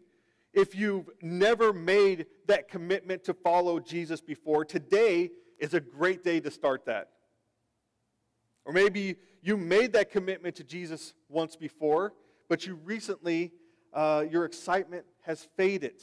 if 0.52 0.74
you've 0.74 1.08
never 1.22 1.72
made 1.72 2.26
that 2.46 2.68
commitment 2.68 3.24
to 3.24 3.34
follow 3.34 3.78
Jesus 3.78 4.20
before, 4.20 4.64
today 4.64 5.30
is 5.58 5.74
a 5.74 5.80
great 5.80 6.24
day 6.24 6.40
to 6.40 6.50
start 6.50 6.86
that. 6.86 7.10
Or 8.64 8.72
maybe 8.72 9.16
you 9.42 9.56
made 9.56 9.92
that 9.92 10.10
commitment 10.10 10.56
to 10.56 10.64
Jesus 10.64 11.14
once 11.28 11.56
before, 11.56 12.14
but 12.48 12.66
you 12.66 12.74
recently, 12.84 13.52
uh, 13.92 14.24
your 14.28 14.44
excitement 14.44 15.04
has 15.22 15.46
faded. 15.56 16.02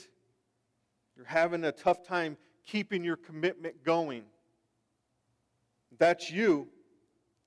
You're 1.15 1.25
having 1.25 1.63
a 1.65 1.71
tough 1.71 2.03
time 2.03 2.37
keeping 2.65 3.03
your 3.03 3.17
commitment 3.17 3.83
going. 3.83 4.23
That's 5.97 6.31
you. 6.31 6.67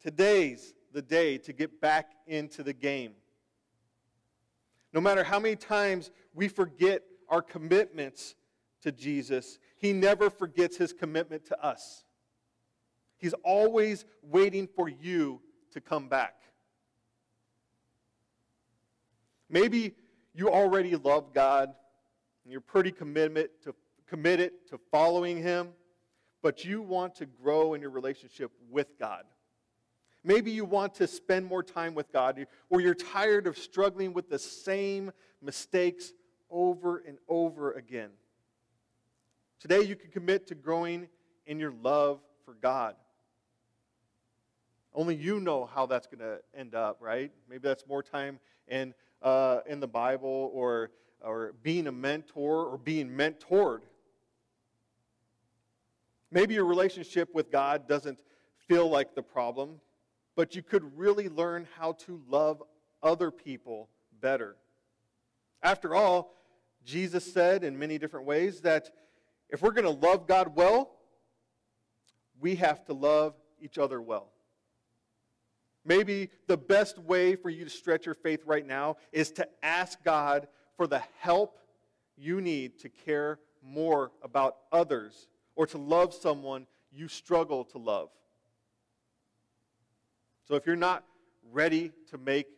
Today's 0.01 0.73
the 0.93 1.03
day 1.03 1.37
to 1.39 1.53
get 1.53 1.81
back 1.81 2.13
into 2.27 2.63
the 2.63 2.73
game. 2.73 3.13
No 4.93 5.01
matter 5.01 5.23
how 5.23 5.39
many 5.39 5.57
times 5.57 6.11
we 6.35 6.49
forget 6.49 7.03
our 7.29 7.43
commitments 7.43 8.35
to 8.83 8.91
Jesus, 8.91 9.59
He 9.77 9.93
never 9.93 10.31
forgets 10.31 10.77
His 10.77 10.93
commitment 10.93 11.45
to 11.47 11.65
us. 11.65 12.05
He's 13.19 13.35
always 13.45 14.07
waiting 14.23 14.67
for 14.67 14.89
you 14.89 15.43
to 15.73 15.81
come 15.81 16.09
back. 16.09 16.37
Maybe 19.51 19.95
you 20.33 20.49
already 20.49 20.97
love 20.97 21.35
God 21.35 21.75
and 22.45 22.51
you're 22.51 22.63
pretty 22.63 22.91
committed 22.91 23.51
to, 23.65 23.75
committed 24.09 24.53
to 24.71 24.81
following 24.91 25.43
Him, 25.43 25.69
but 26.43 26.65
you 26.65 26.81
want 26.81 27.15
to 27.17 27.27
grow 27.27 27.75
in 27.75 27.83
your 27.83 27.91
relationship 27.91 28.51
with 28.71 28.99
God. 28.99 29.25
Maybe 30.23 30.51
you 30.51 30.65
want 30.65 30.95
to 30.97 31.07
spend 31.07 31.47
more 31.47 31.63
time 31.63 31.95
with 31.95 32.13
God, 32.13 32.47
or 32.69 32.81
you're 32.81 32.95
tired 32.95 33.47
of 33.47 33.57
struggling 33.57 34.13
with 34.13 34.29
the 34.29 34.39
same 34.39 35.13
mistakes 35.41 36.13
over 36.51 36.99
and 36.99 37.19
over 37.29 37.73
again. 37.73 38.11
Today, 39.61 39.83
you 39.83 39.97
can 39.97 40.11
commit 40.11 40.47
to 40.49 40.55
growing 40.55 41.09
in 41.47 41.59
your 41.59 41.73
love 41.83 42.21
for 42.45 42.55
God. 42.55 42.97
Only 44.93 45.15
you 45.15 45.41
know 45.41 45.67
how 45.67 45.87
that's 45.87 46.07
going 46.07 46.21
to 46.21 46.41
end 46.59 46.75
up, 46.75 46.99
right? 47.01 47.31
Maybe 47.49 47.61
that's 47.61 47.87
more 47.87 48.03
time 48.03 48.41
in, 48.69 48.93
uh, 49.23 49.61
in 49.67 49.81
the 49.81 49.87
Bible 49.87 50.51
or, 50.53 50.91
or 51.23 51.55
being 51.63 51.87
a 51.87 51.93
mentor 51.93 52.67
or 52.67 52.77
being 52.79 53.09
mentored. 53.09 53.81
Maybe 56.33 56.55
your 56.55 56.65
relationship 56.65 57.35
with 57.35 57.51
God 57.51 57.89
doesn't 57.89 58.19
feel 58.69 58.89
like 58.89 59.15
the 59.15 59.23
problem, 59.23 59.81
but 60.41 60.57
you 60.57 60.63
could 60.63 60.97
really 60.97 61.29
learn 61.29 61.69
how 61.79 61.93
to 61.93 62.19
love 62.27 62.63
other 63.03 63.31
people 63.31 63.91
better. 64.23 64.57
After 65.63 65.95
all, 65.95 66.33
Jesus 66.83 67.31
said 67.31 67.63
in 67.63 67.79
many 67.79 67.99
different 67.99 68.25
ways 68.25 68.63
that 68.63 68.89
if 69.51 69.61
we're 69.61 69.73
going 69.73 69.85
to 69.85 70.07
love 70.07 70.27
God 70.27 70.57
well, 70.57 70.93
we 72.41 72.55
have 72.55 72.87
to 72.87 72.95
love 72.95 73.35
each 73.61 73.77
other 73.77 74.01
well. 74.01 74.31
Maybe 75.85 76.31
the 76.47 76.57
best 76.57 76.99
way 76.99 77.37
for 77.37 77.51
you 77.51 77.65
to 77.65 77.71
stretch 77.71 78.07
your 78.07 78.15
faith 78.15 78.41
right 78.47 78.67
now 78.67 78.97
is 79.13 79.31
to 79.33 79.47
ask 79.63 80.03
God 80.03 80.49
for 80.75 80.87
the 80.87 81.03
help 81.19 81.59
you 82.17 82.41
need 82.41 82.79
to 82.79 82.89
care 82.89 83.41
more 83.63 84.11
about 84.23 84.57
others 84.73 85.29
or 85.55 85.67
to 85.67 85.77
love 85.77 86.15
someone 86.15 86.67
you 86.91 87.09
struggle 87.09 87.63
to 87.67 87.77
love. 87.77 88.09
So 90.51 90.57
if 90.57 90.67
you're 90.67 90.75
not 90.75 91.05
ready 91.53 91.93
to 92.11 92.19
make 92.19 92.49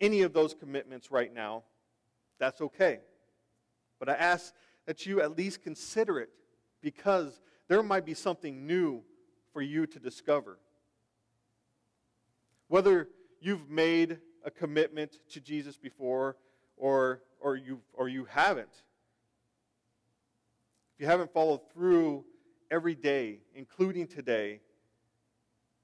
any 0.00 0.22
of 0.22 0.32
those 0.32 0.52
commitments 0.52 1.12
right 1.12 1.32
now, 1.32 1.62
that's 2.40 2.60
okay. 2.60 2.98
But 4.00 4.08
I 4.08 4.14
ask 4.14 4.52
that 4.86 5.06
you 5.06 5.20
at 5.20 5.36
least 5.38 5.62
consider 5.62 6.18
it 6.18 6.30
because 6.82 7.40
there 7.68 7.84
might 7.84 8.04
be 8.04 8.14
something 8.14 8.66
new 8.66 9.04
for 9.52 9.62
you 9.62 9.86
to 9.86 10.00
discover. 10.00 10.58
Whether 12.66 13.06
you've 13.40 13.70
made 13.70 14.18
a 14.44 14.50
commitment 14.50 15.20
to 15.28 15.40
Jesus 15.40 15.76
before 15.76 16.36
or, 16.76 17.22
or, 17.38 17.54
you, 17.54 17.80
or 17.92 18.08
you 18.08 18.24
haven't, 18.24 18.82
if 20.96 21.00
you 21.00 21.06
haven't 21.06 21.32
followed 21.32 21.60
through 21.72 22.24
every 22.72 22.96
day, 22.96 23.38
including 23.54 24.08
today, 24.08 24.62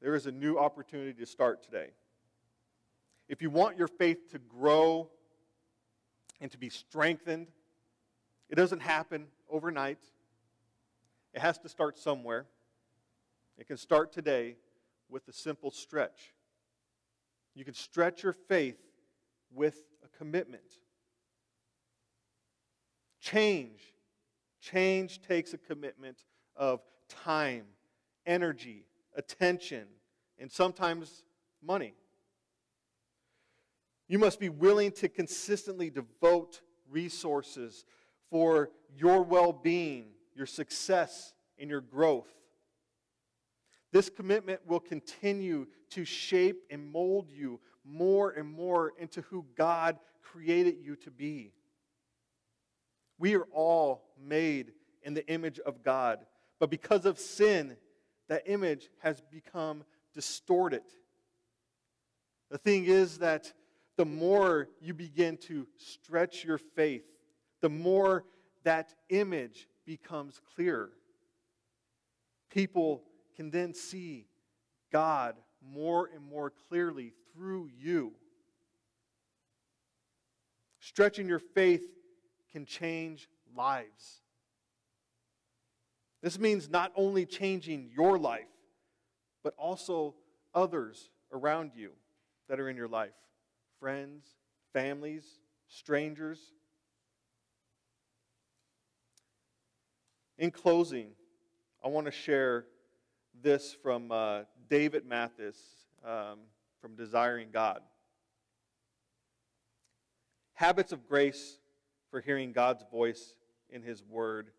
there 0.01 0.15
is 0.15 0.27
a 0.27 0.33
new 0.33 0.59
opportunity 0.59 1.13
to 1.15 1.27
start 1.27 1.63
today. 1.63 1.89
If 3.29 3.43
you 3.43 3.51
want 3.51 3.77
your 3.77 3.89
faith 3.89 4.31
to 4.33 4.39
grow 4.39 5.09
and 6.41 6.51
to 6.51 6.59
be 6.59 6.69
strengthened, 6.69 7.49
it 8.49 8.55
doesn't 8.55 8.81
happen 8.81 9.27
overnight. 9.51 9.99
It 11.35 11.41
has 11.41 11.59
to 11.59 11.69
start 11.69 11.99
somewhere. 11.99 12.47
It 13.59 13.67
can 13.67 13.77
start 13.77 14.13
today 14.13 14.57
with 15.09 15.27
a 15.29 15.33
simple 15.33 15.71
stretch. 15.71 16.35
You 17.55 17.65
can 17.65 17.75
stretch 17.75 18.23
your 18.23 18.33
faith 18.33 18.79
with 19.53 19.77
a 20.05 20.19
commitment. 20.19 20.63
Change. 23.21 23.81
Change 24.61 25.21
takes 25.23 25.55
a 25.55 25.59
commitment 25.59 26.19
of 26.55 26.81
time, 27.09 27.65
energy, 28.25 28.85
attention, 29.17 29.87
and 30.39 30.51
sometimes 30.51 31.25
money. 31.63 31.95
You 34.09 34.19
must 34.19 34.39
be 34.39 34.49
willing 34.49 34.93
to 34.93 35.09
consistently 35.09 35.91
devote 35.91 36.61
resources 36.89 37.85
for 38.31 38.71
your 38.95 39.23
well 39.23 39.53
being, 39.53 40.07
your 40.35 40.47
success, 40.47 41.33
and 41.59 41.69
your 41.69 41.81
growth. 41.81 42.29
This 43.93 44.11
commitment 44.11 44.61
will 44.67 44.81
continue 44.81 45.67
to 45.91 46.05
shape 46.05 46.63
and 46.71 46.93
mold 46.93 47.31
you 47.31 47.61
more 47.85 48.31
and 48.31 48.49
more 48.49 48.93
into 48.99 49.23
who 49.23 49.47
God 49.57 49.99
created 50.23 50.77
you 50.83 50.97
to 50.97 51.11
be. 51.11 51.53
We 53.19 53.37
are 53.37 53.47
all 53.53 54.05
made 54.21 54.73
in 55.03 55.15
the 55.15 55.27
image 55.29 55.59
of 55.61 55.83
God, 55.83 56.19
but 56.59 56.69
because 56.69 57.07
of 57.07 57.19
sin, 57.19 57.77
that 58.29 58.43
image 58.47 58.89
has 58.99 59.21
become 59.31 59.85
distorted. 60.15 60.83
The 62.51 62.59
thing 62.59 62.85
is 62.85 63.19
that 63.19 63.53
the 63.97 64.05
more 64.05 64.69
you 64.81 64.95
begin 64.95 65.37
to 65.39 65.67
stretch 65.77 66.45
your 66.45 66.59
faith, 66.59 67.05
the 67.61 67.69
more 67.69 68.25
that 68.65 68.95
image 69.09 69.69
becomes 69.85 70.41
clearer. 70.55 70.91
People 72.51 73.03
can 73.37 73.51
then 73.51 73.75
see 73.75 74.27
God 74.93 75.37
more 75.63 76.09
and 76.15 76.25
more 76.25 76.53
clearly 76.69 77.13
through 77.33 77.71
you. 77.79 78.13
Stretching 80.81 81.29
your 81.29 81.39
faith 81.39 81.87
can 82.53 82.65
change 82.65 83.29
lives. 83.57 84.23
This 86.27 86.41
means 86.41 86.69
not 86.69 86.91
only 86.97 87.25
changing 87.25 87.89
your 87.97 88.19
life, 88.19 88.49
but 89.45 89.55
also 89.57 90.17
others 90.57 91.09
around 91.33 91.71
you 91.77 91.93
that 92.49 92.59
are 92.59 92.69
in 92.69 92.77
your 92.77 92.89
life 92.89 93.13
friends, 93.79 94.27
families, 94.73 95.25
strangers. 95.69 96.41
In 100.37 100.51
closing, 100.51 101.11
I 101.85 101.87
want 101.87 102.07
to 102.07 102.11
share 102.11 102.65
this 103.41 103.77
from 103.81 104.11
uh, 104.11 104.41
David 104.69 105.07
Mathis 105.07 105.57
um, 106.05 106.41
from 106.81 106.97
Desiring 106.97 107.51
God. 107.53 107.83
Habits 110.55 110.91
of 110.91 111.07
grace 111.07 111.61
for 112.11 112.21
hearing 112.21 112.51
God's 112.51 112.83
voice 112.91 113.37
in 113.71 113.81
His 113.81 114.03
Word, 114.03 114.51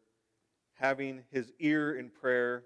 having 0.80 1.24
His 1.32 1.52
ear 1.60 1.96
in 1.96 2.10
prayer, 2.10 2.64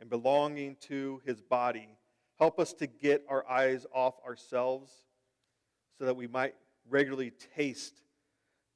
and 0.00 0.08
belonging 0.08 0.76
to 0.88 1.20
His 1.24 1.40
body 1.40 1.98
help 2.38 2.60
us 2.60 2.72
to 2.72 2.86
get 2.86 3.24
our 3.28 3.48
eyes 3.48 3.86
off 3.92 4.14
ourselves 4.24 4.92
so 5.98 6.04
that 6.04 6.16
we 6.16 6.26
might 6.26 6.54
regularly 6.88 7.32
taste 7.56 8.00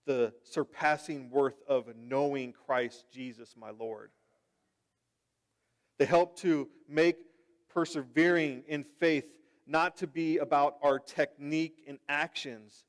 the 0.05 0.33
surpassing 0.43 1.31
worth 1.31 1.63
of 1.69 1.87
knowing 1.97 2.53
Christ 2.53 3.07
Jesus, 3.13 3.55
my 3.57 3.71
Lord. 3.71 4.11
They 5.99 6.07
help 6.07 6.37
to 6.39 6.69
make 6.89 7.17
persevering 7.73 8.65
in 8.67 8.85
faith 8.99 9.27
not 9.67 9.97
to 9.99 10.09
be 10.09 10.39
about 10.39 10.77
our 10.83 10.99
technique 10.99 11.85
and 11.87 11.99
actions, 12.09 12.85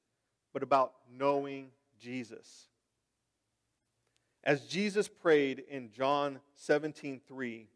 but 0.54 0.64
about 0.64 0.94
knowing 1.16 1.70
Jesus. 2.00 2.70
As 4.44 4.66
Jesus 4.66 5.08
prayed 5.08 5.64
in 5.70 5.92
John 5.92 6.40
17 6.56 7.22
3, 7.28 7.68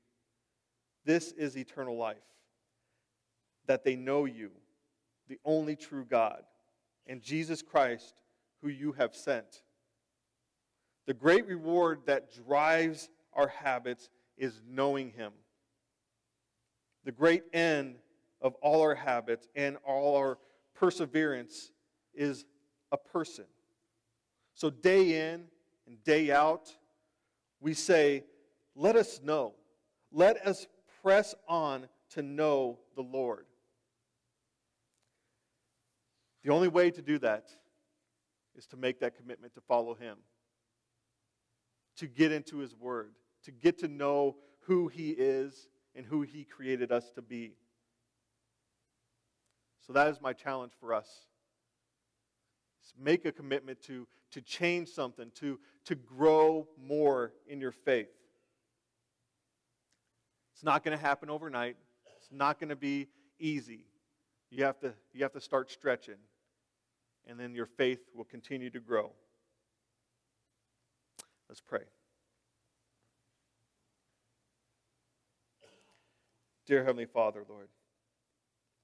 this 1.06 1.32
is 1.32 1.58
eternal 1.58 1.98
life, 1.98 2.18
that 3.68 3.84
they 3.84 3.96
know 3.96 4.26
you 4.26 4.52
the 5.28 5.40
only 5.46 5.76
true 5.76 6.06
God, 6.06 6.44
and 7.06 7.22
Jesus 7.22 7.62
Christ, 7.62 8.16
who 8.62 8.70
you 8.70 8.94
have 8.94 9.16
sent. 9.16 9.64
The 11.06 11.14
great 11.14 11.48
reward 11.48 12.02
that 12.06 12.34
drives 12.48 13.10
our 13.34 13.48
habits 13.48 14.10
is 14.38 14.62
knowing 14.68 15.12
Him. 15.12 15.32
The 17.06 17.12
great 17.12 17.44
end 17.54 17.96
of 18.42 18.56
all 18.56 18.82
our 18.82 18.96
habits 18.96 19.48
and 19.56 19.78
all 19.86 20.18
our 20.18 20.38
perseverance 20.76 21.72
is 22.14 22.46
a 22.92 22.98
person. 22.98 23.46
So, 24.54 24.70
day 24.70 25.32
in 25.32 25.46
and 25.88 26.04
day 26.04 26.32
out, 26.32 26.76
we 27.60 27.74
say, 27.74 28.24
Let 28.76 28.96
us 28.96 29.20
know. 29.24 29.54
Let 30.12 30.46
us 30.46 30.68
press 31.02 31.34
on 31.48 31.88
to 32.12 32.22
know 32.22 32.80
the 32.96 33.02
Lord. 33.02 33.46
The 36.44 36.52
only 36.54 36.68
way 36.68 36.92
to 36.92 37.02
do 37.02 37.18
that 37.20 37.50
is 38.56 38.66
to 38.68 38.78
make 38.78 39.00
that 39.02 39.18
commitment 39.18 39.54
to 39.56 39.62
follow 39.62 39.94
Him, 39.94 40.18
to 41.98 42.08
get 42.08 42.32
into 42.32 42.58
His 42.58 42.76
Word, 42.76 43.14
to 43.44 43.52
get 43.52 43.80
to 43.80 43.88
know 43.88 44.38
who 44.62 44.88
He 44.88 45.12
is 45.12 45.68
and 45.96 46.06
who 46.06 46.22
He 46.22 46.44
created 46.44 46.92
us 46.92 47.12
to 47.16 47.22
be. 47.22 47.54
So 49.86 49.94
that 49.94 50.08
is 50.08 50.22
my 50.22 50.34
challenge 50.34 50.74
for 50.80 50.94
us. 50.94 51.26
Make 53.00 53.26
a 53.26 53.32
commitment 53.32 53.82
to, 53.84 54.08
to 54.32 54.42
change 54.42 54.90
something, 54.90 55.32
to, 55.36 55.60
to 55.86 55.96
grow 55.96 56.68
more 56.82 57.34
in 57.48 57.62
your 57.62 57.72
faith. 57.72 58.10
It's 60.54 60.64
not 60.64 60.84
going 60.84 60.98
to 60.98 61.04
happen 61.04 61.30
overnight. 61.30 61.78
It's 62.18 62.32
not 62.32 62.60
going 62.60 62.70
to 62.70 62.76
be 62.76 63.08
easy. 63.40 63.86
You 64.50 64.64
have 64.64 64.80
to, 64.80 64.94
you 65.14 65.24
have 65.24 65.34
to 65.34 65.42
start 65.42 65.72
stretching 65.72 66.16
and 67.28 67.40
then 67.40 67.54
your 67.54 67.66
faith 67.66 68.00
will 68.16 68.24
continue 68.24 68.70
to 68.70 68.80
grow. 68.80 69.12
Let's 71.50 71.62
pray. 71.62 71.84
Dear 76.66 76.84
Heavenly 76.84 77.06
Father, 77.06 77.44
Lord, 77.48 77.70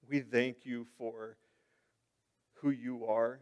We 0.09 0.19
thank 0.19 0.65
you 0.65 0.87
for 0.97 1.37
who 2.55 2.69
you 2.69 3.05
are. 3.05 3.39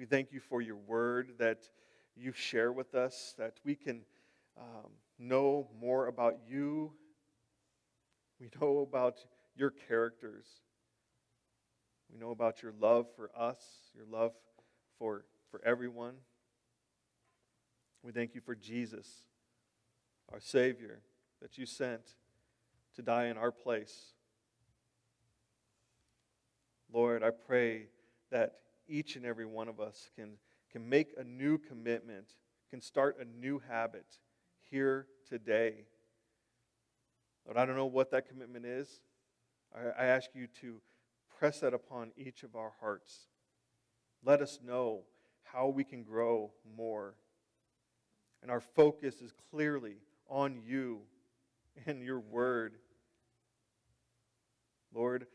We 0.00 0.06
thank 0.06 0.32
you 0.32 0.40
for 0.40 0.62
your 0.62 0.78
word 0.78 1.32
that 1.40 1.68
you 2.16 2.32
share 2.32 2.72
with 2.72 2.94
us, 2.94 3.34
that 3.36 3.60
we 3.66 3.74
can 3.74 4.00
um, 4.58 4.92
know 5.18 5.68
more 5.78 6.06
about 6.06 6.38
you. 6.48 6.94
We 8.40 8.48
know 8.58 8.78
about 8.78 9.18
your 9.54 9.68
characters. 9.68 10.46
We 12.10 12.18
know 12.18 12.30
about 12.30 12.62
your 12.62 12.72
love 12.80 13.08
for 13.14 13.30
us, 13.36 13.58
your 13.94 14.06
love 14.10 14.32
for, 14.98 15.26
for 15.50 15.60
everyone. 15.66 16.14
We 18.02 18.12
thank 18.12 18.34
you 18.34 18.40
for 18.40 18.54
Jesus, 18.54 19.06
our 20.32 20.40
Savior, 20.40 21.02
that 21.42 21.58
you 21.58 21.66
sent 21.66 22.14
to 22.96 23.02
die 23.02 23.26
in 23.26 23.36
our 23.36 23.52
place. 23.52 24.14
Lord, 26.90 27.22
I 27.22 27.32
pray 27.32 27.88
that 28.30 28.54
each 28.90 29.16
and 29.16 29.24
every 29.24 29.46
one 29.46 29.68
of 29.68 29.80
us 29.80 30.10
can, 30.16 30.32
can 30.70 30.88
make 30.88 31.14
a 31.16 31.24
new 31.24 31.56
commitment, 31.56 32.34
can 32.70 32.80
start 32.80 33.16
a 33.20 33.24
new 33.24 33.60
habit 33.68 34.06
here 34.70 35.06
today. 35.28 35.86
Lord, 37.46 37.56
I 37.56 37.64
don't 37.64 37.76
know 37.76 37.86
what 37.86 38.10
that 38.10 38.28
commitment 38.28 38.66
is. 38.66 39.00
I, 39.74 40.02
I 40.02 40.06
ask 40.06 40.30
you 40.34 40.46
to 40.60 40.80
press 41.38 41.60
that 41.60 41.72
upon 41.72 42.12
each 42.16 42.42
of 42.42 42.54
our 42.54 42.72
hearts. 42.80 43.28
Let 44.24 44.42
us 44.42 44.58
know 44.64 45.02
how 45.42 45.68
we 45.68 45.84
can 45.84 46.02
grow 46.02 46.52
more. 46.76 47.14
And 48.42 48.50
our 48.50 48.60
focus 48.60 49.20
is 49.20 49.32
clearly 49.50 49.96
on 50.28 50.60
you 50.64 51.00
and 51.86 52.02
your 52.02 52.20
word. 52.20 52.74
Lord, 54.94 55.26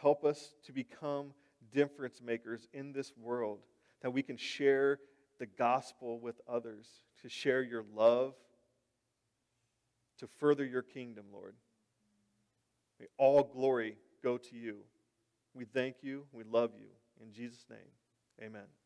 help 0.00 0.24
us 0.24 0.54
to 0.64 0.72
become 0.72 1.32
difference 1.72 2.20
makers 2.22 2.66
in 2.72 2.92
this 2.92 3.12
world, 3.16 3.60
that 4.02 4.12
we 4.12 4.22
can 4.22 4.36
share 4.36 4.98
the 5.38 5.46
gospel 5.46 6.18
with 6.18 6.40
others, 6.48 6.86
to 7.22 7.28
share 7.28 7.62
your 7.62 7.84
love, 7.94 8.34
to 10.18 10.28
further 10.38 10.64
your 10.64 10.82
kingdom, 10.82 11.26
Lord. 11.32 11.54
May 12.98 13.06
all 13.16 13.42
glory 13.44 13.96
go 14.22 14.36
to 14.36 14.56
you. 14.56 14.78
We 15.54 15.64
thank 15.64 15.96
you. 16.02 16.24
We 16.32 16.44
love 16.44 16.72
you. 16.76 16.88
In 17.22 17.32
Jesus' 17.32 17.64
name, 17.70 17.78
amen. 18.42 18.77